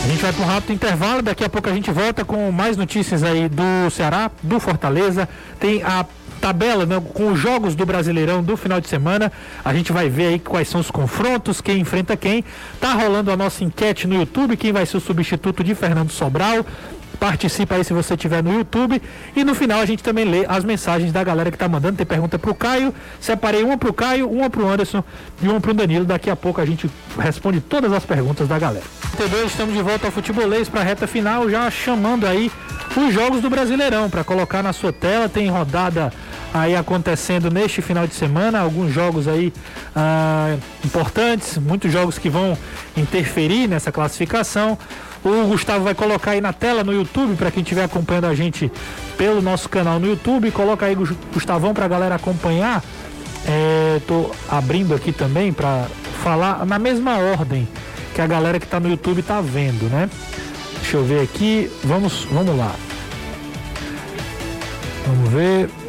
[0.04, 2.76] A gente vai para um rápido intervalo, daqui a pouco a gente volta com mais
[2.76, 5.30] notícias aí do Ceará, do Fortaleza.
[5.60, 6.06] Tem a
[6.42, 9.32] tabela né, com os jogos do Brasileirão do final de semana.
[9.64, 12.44] A gente vai ver aí quais são os confrontos, quem enfrenta quem.
[12.80, 16.66] Tá rolando a nossa enquete no YouTube, quem vai ser o substituto de Fernando Sobral.
[17.20, 19.00] Participa aí se você tiver no YouTube.
[19.36, 21.98] E no final a gente também lê as mensagens da galera que tá mandando.
[21.98, 22.92] Tem pergunta pro Caio.
[23.20, 25.04] Separei uma pro Caio, uma pro Anderson
[25.40, 26.04] e uma pro Danilo.
[26.04, 26.90] Daqui a pouco a gente
[27.20, 28.86] responde todas as perguntas da galera.
[29.46, 32.52] Estamos de volta ao futebolês para a reta final, já chamando aí
[32.98, 35.30] os jogos do Brasileirão para colocar na sua tela.
[35.30, 36.12] Tem rodada
[36.54, 39.54] aí acontecendo neste final de semana, alguns jogos aí
[39.96, 42.58] ah, importantes, muitos jogos que vão
[42.96, 44.78] interferir nessa classificação.
[45.24, 48.72] O Gustavo vai colocar aí na tela no YouTube para quem estiver acompanhando a gente
[49.18, 50.50] pelo nosso canal no YouTube.
[50.52, 50.96] Coloca aí
[51.34, 52.84] Gustavão para a galera acompanhar.
[53.98, 55.86] Estou é, abrindo aqui também para
[56.24, 57.68] falar na mesma ordem
[58.14, 60.10] que a galera que está no YouTube está vendo, né?
[60.82, 61.72] Deixa eu ver aqui.
[61.84, 62.76] Vamos, vamos lá.
[65.08, 65.81] Vamos ver.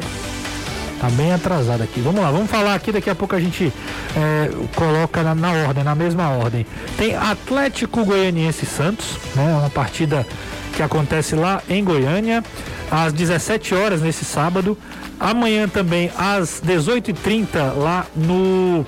[1.03, 1.99] Tá bem atrasado aqui.
[1.99, 2.89] Vamos lá, vamos falar aqui.
[2.89, 3.73] Daqui a pouco a gente
[4.15, 6.65] é, coloca na, na, ordem, na mesma ordem.
[6.97, 9.53] Tem Atlético Goianiense Santos, né?
[9.59, 10.25] Uma partida
[10.73, 12.41] que acontece lá em Goiânia,
[12.89, 14.77] às 17 horas nesse sábado.
[15.19, 18.85] Amanhã também às 18h30 lá no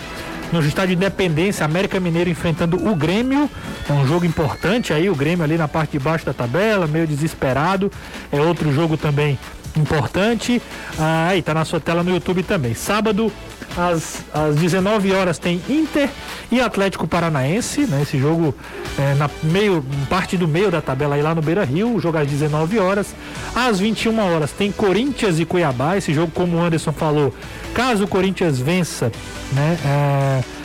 [0.53, 3.49] no estádio Independência, América Mineiro enfrentando o Grêmio.
[3.89, 7.05] É um jogo importante aí, o Grêmio ali na parte de baixo da tabela, meio
[7.05, 7.91] desesperado.
[8.31, 9.37] É outro jogo também
[9.77, 10.61] importante.
[10.97, 12.73] Ah, aí tá na sua tela no YouTube também.
[12.73, 13.31] Sábado,
[13.77, 16.09] às, às 19 horas, tem Inter
[16.51, 18.01] e Atlético Paranaense, né?
[18.01, 18.55] Esse jogo
[18.97, 22.27] é, na meio, parte do meio da tabela aí lá no Beira Rio, jogo às
[22.27, 23.13] 19 horas.
[23.53, 25.97] Às 21 horas tem Corinthians e Cuiabá.
[25.97, 27.33] Esse jogo, como o Anderson falou,
[27.73, 29.11] caso o Corinthians vença,
[29.53, 29.77] né?
[29.85, 30.64] É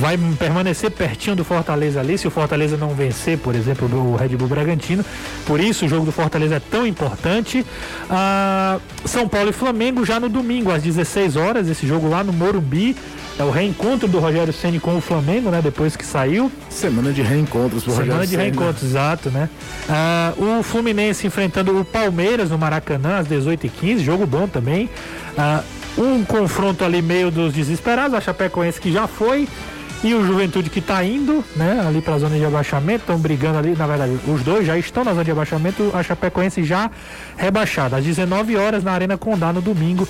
[0.00, 4.36] vai permanecer pertinho do Fortaleza ali, se o Fortaleza não vencer, por exemplo, do Red
[4.36, 5.04] Bull Bragantino.
[5.46, 7.64] Por isso o jogo do Fortaleza é tão importante.
[8.08, 12.32] Ah, São Paulo e Flamengo já no domingo, às 16 horas, esse jogo lá no
[12.32, 12.96] Morumbi.
[13.38, 15.60] É o reencontro do Rogério Ceni com o Flamengo, né?
[15.62, 16.50] Depois que saiu.
[16.68, 18.88] Semana de reencontros pro Semana de reencontros, né?
[18.88, 19.48] exato, né?
[19.88, 24.90] Ah, o Fluminense enfrentando o Palmeiras no Maracanã às 18h15, jogo bom também.
[25.36, 25.62] Ah,
[25.98, 29.48] um confronto ali meio dos desesperados, a Chapecoense que já foi
[30.02, 33.58] e o Juventude que está indo, né, ali para a zona de abaixamento, estão brigando
[33.58, 36.88] ali, na verdade, os dois já estão na zona de abaixamento, a Chapecoense já
[37.36, 40.06] rebaixada, às 19 horas na Arena Condá no domingo.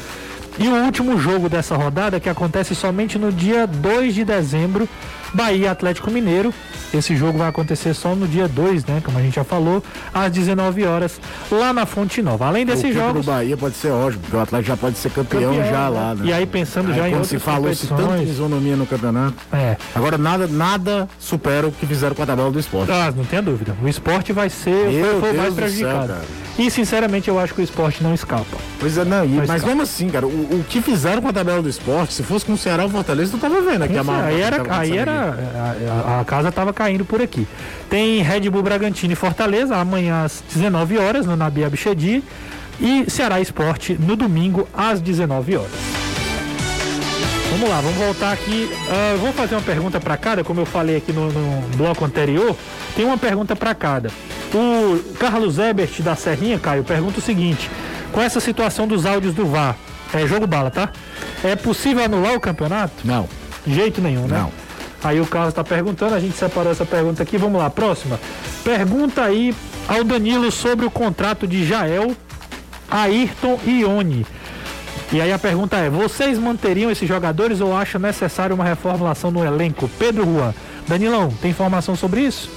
[0.58, 4.88] E o último jogo dessa rodada, que acontece somente no dia 2 de dezembro,
[5.32, 6.52] Bahia Atlético Mineiro.
[6.92, 9.02] Esse jogo vai acontecer só no dia 2, né?
[9.04, 12.46] Como a gente já falou, às 19 horas, lá na Fonte Nova.
[12.46, 13.26] Além desses o jogos.
[13.26, 16.14] O Bahia pode ser ótimo, porque o Atlético já pode ser campeão, campeão já lá,
[16.14, 16.22] né?
[16.24, 19.36] E aí pensando aí, já em outras se falou se tanto em isonomia no campeonato.
[19.52, 19.76] É.
[19.94, 22.90] Agora nada, nada supera o que fizeram com a tabela do esporte.
[22.90, 23.76] Ah, não tenha dúvida.
[23.82, 26.06] O esporte vai ser Meu foi, foi mais prejudicado.
[26.06, 26.22] Céu,
[26.58, 28.56] e sinceramente eu acho que o esporte não escapa.
[28.80, 29.66] Pois é, não, e, mas escapa.
[29.66, 32.52] mesmo assim, cara, o, o, que fizeram com a tabela do esporte, se fosse com
[32.52, 35.36] o Ceará ou Fortaleza, tu tava vendo aqui a Aí era, aí era
[36.06, 37.46] a, a, casa tava caindo por aqui.
[37.88, 42.22] Tem Red Bull Bragantino e Fortaleza amanhã às 19 horas no Nabi Abichedi
[42.80, 45.98] e Ceará Esporte no domingo às 19 horas.
[47.50, 48.70] Vamos lá, vamos voltar aqui.
[48.70, 52.56] Uh, vou fazer uma pergunta para cada, como eu falei aqui no, no bloco anterior.
[52.94, 54.10] Tem uma pergunta para cada.
[54.54, 57.70] O Carlos Ebert da Serrinha, Caio, pergunta o seguinte:
[58.12, 59.76] com essa situação dos áudios do VAR,
[60.14, 60.90] é jogo bala, tá?
[61.44, 62.94] É possível anular o campeonato?
[63.04, 63.28] Não.
[63.66, 64.38] De jeito nenhum, né?
[64.38, 64.52] Não.
[65.02, 67.36] Aí o Carlos está perguntando, a gente separou essa pergunta aqui.
[67.36, 68.18] Vamos lá, próxima.
[68.64, 69.54] Pergunta aí
[69.86, 72.16] ao Danilo sobre o contrato de Jael,
[72.90, 74.26] Ayrton e Ione.
[75.12, 79.44] E aí a pergunta é: vocês manteriam esses jogadores ou acham necessário uma reformulação no
[79.44, 79.88] elenco?
[79.98, 80.54] Pedro Juan.
[80.86, 82.50] Danilão, tem informação sobre isso?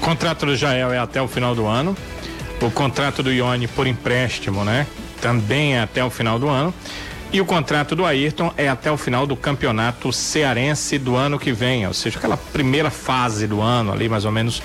[0.00, 1.96] O contrato do Jael é até o final do ano.
[2.60, 4.86] O contrato do Ione por empréstimo, né?
[5.26, 6.72] Também é até o final do ano.
[7.32, 11.52] E o contrato do Ayrton é até o final do campeonato cearense do ano que
[11.52, 14.62] vem, ou seja, aquela primeira fase do ano ali, mais ou menos,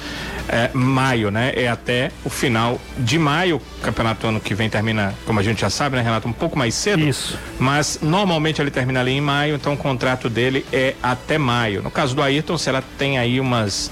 [0.48, 1.52] é, maio, né?
[1.56, 3.58] É até o final de maio.
[3.58, 6.28] O campeonato ano que vem termina, como a gente já sabe, né, Renato?
[6.28, 7.02] Um pouco mais cedo.
[7.02, 7.36] Isso.
[7.58, 11.82] Mas normalmente ele termina ali em maio, então o contrato dele é até maio.
[11.82, 13.90] No caso do Ayrton, se ela tem aí umas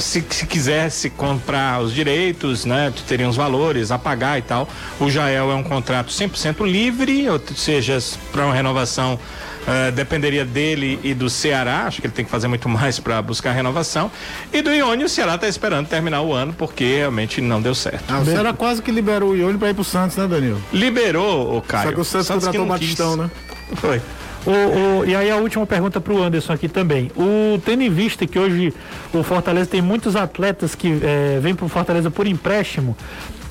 [0.00, 4.68] se, se quisesse comprar os direitos, né, teria uns valores a pagar e tal.
[5.00, 7.98] O Jael é um contrato 100% livre, ou seja,
[8.32, 9.18] para uma renovação
[9.66, 13.20] Uh, dependeria dele e do Ceará, acho que ele tem que fazer muito mais para
[13.20, 14.12] buscar renovação.
[14.52, 18.04] E do Ione, o Ceará está esperando terminar o ano porque realmente não deu certo.
[18.08, 20.62] Ah, o Ceará quase que liberou o Ione para ir pro Santos, né, Danilo?
[20.72, 21.88] Liberou, o Caio.
[21.88, 23.28] Só que o Santos, Santos contratou o Batistão, né?
[23.74, 24.00] Foi.
[24.46, 27.10] O, o, e aí a última pergunta para o Anderson aqui também.
[27.16, 28.72] O tendo em vista que hoje
[29.12, 32.96] o Fortaleza tem muitos atletas que é, vêm para o Fortaleza por empréstimo,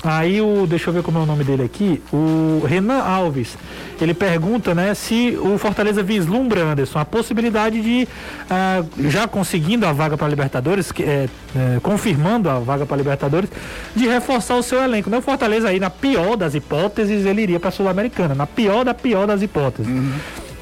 [0.06, 3.58] Aí o, deixa eu ver como é o nome dele aqui, o Renan Alves,
[4.00, 8.06] ele pergunta, né, se o Fortaleza vislumbra, Anderson, a possibilidade de,
[8.48, 13.50] ah, já conseguindo a vaga para Libertadores, que, é, é, confirmando a vaga para Libertadores,
[13.96, 15.10] de reforçar o seu elenco.
[15.10, 15.18] Né?
[15.18, 18.94] O Fortaleza aí, na pior das hipóteses, ele iria para a Sul-Americana, na pior da
[18.94, 19.90] pior das hipóteses.
[19.90, 20.12] Uhum.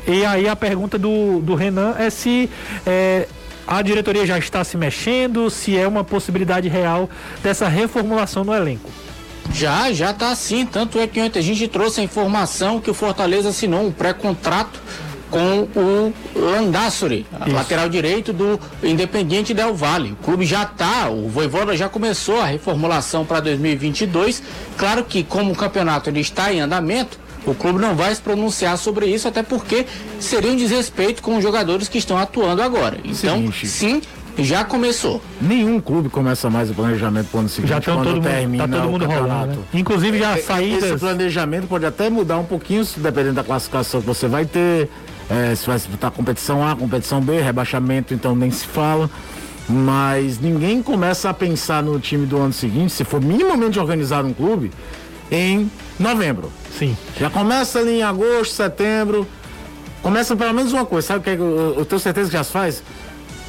[0.06, 2.50] E aí a pergunta do, do Renan é se
[2.86, 3.26] é,
[3.66, 7.08] a diretoria já está se mexendo, se é uma possibilidade real
[7.42, 8.90] dessa reformulação no elenco.
[9.52, 10.66] Já, já está assim.
[10.66, 14.80] Tanto é que ontem a gente trouxe a informação que o Fortaleza assinou um pré-contrato
[15.30, 20.12] com o Landassori, lateral direito do Independiente Del Valle.
[20.12, 24.42] O clube já está, o Voivoda já começou a reformulação para 2022.
[24.76, 28.76] Claro que como o campeonato ele está em andamento, o clube não vai se pronunciar
[28.78, 29.86] sobre isso, até porque
[30.18, 32.98] seria um desrespeito com os jogadores que estão atuando agora.
[33.04, 33.66] Então, Seguinte.
[33.66, 34.02] sim,
[34.38, 35.22] já começou.
[35.40, 37.70] Nenhum clube começa mais o planejamento para o ano seguinte.
[37.70, 39.52] Já quando todo termina mundo, tá todo mundo rolando.
[39.52, 39.64] Né?
[39.74, 40.90] Inclusive já é, saídas.
[40.90, 44.88] Esse planejamento pode até mudar um pouquinho, dependendo da classificação que você vai ter.
[45.30, 49.08] É, se vai disputar competição A, competição B, rebaixamento, então nem se fala.
[49.66, 54.34] Mas ninguém começa a pensar no time do ano seguinte, se for minimamente organizar um
[54.34, 54.70] clube,
[55.30, 56.50] em novembro.
[56.78, 56.96] Sim.
[57.18, 59.26] Já começa ali em agosto, setembro.
[60.02, 62.44] Começa pelo menos uma coisa, sabe o que é eu, eu tenho certeza que já
[62.44, 62.82] se faz?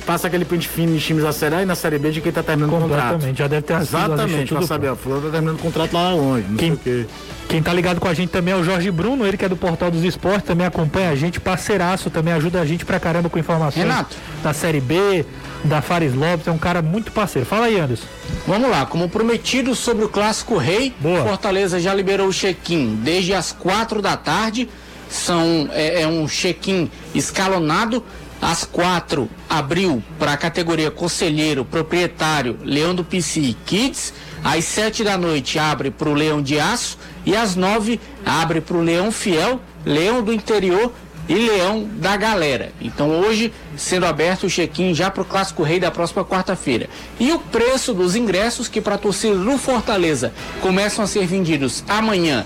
[0.06, 2.32] Passa aquele pente fino em times da Série A e na Série B de quem
[2.32, 3.20] tá terminando o contrato.
[3.36, 6.58] já deve ter Exatamente, pra saber, a fulano tá terminando o contrato lá onde, não
[6.58, 7.06] quem, sei o quê.
[7.50, 9.56] Quem tá ligado com a gente também é o Jorge Bruno, ele que é do
[9.56, 13.38] Portal dos Esportes, também acompanha a gente, parceiraço, também ajuda a gente pra caramba com
[13.38, 14.16] informações Renato.
[14.44, 15.26] da Série B,
[15.64, 17.48] da Fares Lopes, é um cara muito parceiro.
[17.48, 18.06] Fala aí, Anderson.
[18.48, 21.24] Vamos lá, como prometido sobre o Clássico Rei, Boa.
[21.24, 24.68] Fortaleza já liberou o check-in desde as quatro da tarde,
[25.10, 28.04] são, é, é um check-in escalonado,
[28.42, 34.14] às quatro, abriu para a categoria conselheiro, proprietário, Leão do PC Kids.
[34.44, 36.98] Às sete da noite, abre para o Leão de Aço.
[37.26, 40.92] E às nove, abre para o Leão Fiel, Leão do Interior
[41.28, 42.72] e Leão da Galera.
[42.80, 46.88] Então hoje, sendo aberto o check-in já para o Clássico Rei da próxima quarta-feira.
[47.20, 51.84] E o preço dos ingressos que para a torcida do Fortaleza começam a ser vendidos
[51.88, 52.46] amanhã,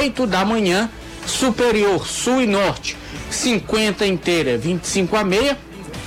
[0.00, 0.88] 8 da manhã,
[1.26, 2.96] Superior, Sul e Norte,
[3.30, 5.58] 50 inteira, 25 a meia.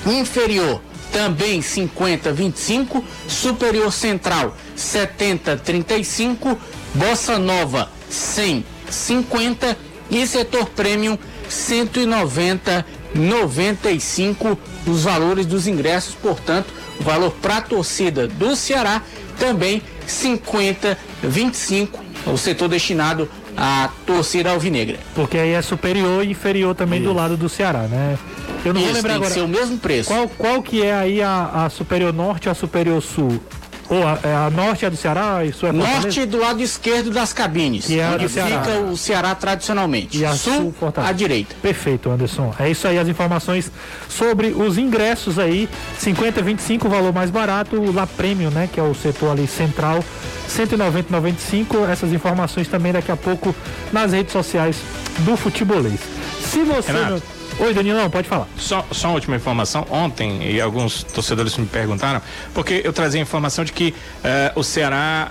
[0.05, 3.03] Inferior, também 50, 25.
[3.28, 6.57] Superior Central, 70, 35.
[6.93, 9.78] Bossa Nova, 100, 50.
[10.09, 11.18] E setor Premium,
[11.49, 14.57] 190, 95.
[14.86, 19.01] Os valores dos ingressos, portanto, o valor para a torcida do Ceará
[19.38, 22.03] também 50, 25.
[22.26, 24.99] O setor destinado a torcida alvinegra.
[25.16, 27.10] Porque aí é superior e inferior também Isso.
[27.10, 28.18] do lado do Ceará, né?
[28.64, 29.32] Eu não Isso, vou lembrar agora.
[29.32, 30.10] ser o mesmo preço.
[30.10, 33.41] Qual, qual que é aí a, a superior norte e a superior sul?
[33.89, 35.45] Ou a, é a, norte é do Ceará?
[35.45, 38.79] Isso é norte do lado esquerdo das cabines, que é onde fica Ceará.
[38.81, 40.17] o Ceará tradicionalmente.
[40.17, 41.55] E a sul, sul à direita.
[41.61, 42.53] Perfeito, Anderson.
[42.59, 43.71] É isso aí, as informações
[44.09, 45.69] sobre os ingressos aí.
[45.99, 47.77] 50, 25, o valor mais barato.
[47.77, 48.69] O La Premium, né?
[48.71, 50.03] Que é o setor ali central.
[50.49, 51.85] 190, 95.
[51.85, 53.55] Essas informações também daqui a pouco
[53.91, 54.77] nas redes sociais
[55.19, 55.99] do Futebolês.
[56.41, 56.91] Se você.
[56.91, 57.36] Renato.
[57.60, 58.47] Oi, Danilão, pode falar.
[58.55, 59.84] Só, só uma última informação.
[59.89, 62.22] Ontem, e alguns torcedores me perguntaram,
[62.53, 65.28] porque eu trazia a informação de que uh, o Ceará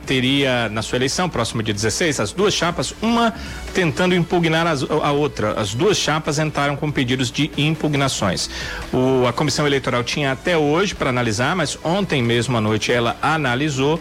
[0.00, 3.34] uh, teria, na sua eleição, próximo dia 16, as duas chapas, uma
[3.74, 5.60] tentando impugnar as, a outra.
[5.60, 8.48] As duas chapas entraram com pedidos de impugnações.
[8.90, 13.14] O, a comissão eleitoral tinha até hoje para analisar, mas ontem mesmo à noite ela
[13.20, 14.00] analisou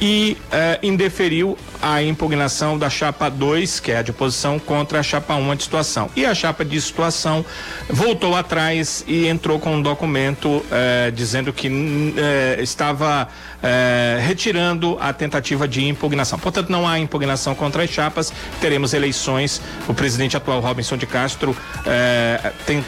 [0.00, 5.02] e eh, indeferiu a impugnação da chapa 2, que é a de oposição, contra a
[5.02, 6.10] chapa 1, um, de situação.
[6.16, 7.44] E a chapa de situação
[7.88, 11.68] voltou atrás e entrou com um documento eh, dizendo que
[12.16, 13.28] eh, estava
[14.26, 16.38] retirando a tentativa de impugnação.
[16.38, 19.60] Portanto, não há impugnação contra as chapas, teremos eleições.
[19.86, 21.54] O presidente atual, Robinson de Castro,
[22.64, 22.82] tem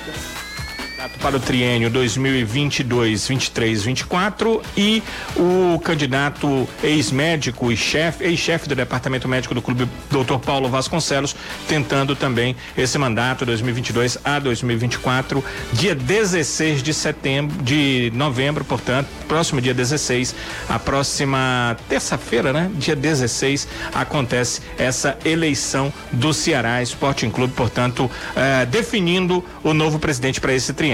[1.21, 5.03] para o triênio 2022, 23, 24 e
[5.37, 10.39] o candidato ex-médico e chefe, ex-chefe do departamento médico do clube, Dr.
[10.45, 11.35] Paulo Vasconcelos,
[11.69, 19.61] tentando também esse mandato 2022 a 2024, dia 16 de setembro, de novembro, portanto, próximo
[19.61, 20.35] dia 16,
[20.69, 22.71] a próxima terça-feira, né?
[22.75, 30.41] Dia 16 acontece essa eleição do Ceará Sporting Clube, portanto, eh, definindo o novo presidente
[30.41, 30.92] para esse triênio.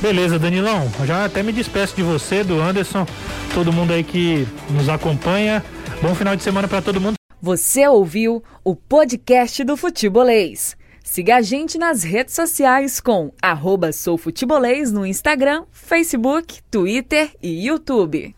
[0.00, 0.90] Beleza, Danilão.
[1.04, 3.06] Já até me despeço de você, do Anderson,
[3.54, 5.62] todo mundo aí que nos acompanha.
[6.00, 7.14] Bom final de semana para todo mundo.
[7.40, 10.76] Você ouviu o podcast do Futebolês.
[11.02, 18.34] Siga a gente nas redes sociais com arroba soufutebolês no Instagram, Facebook, Twitter e YouTube.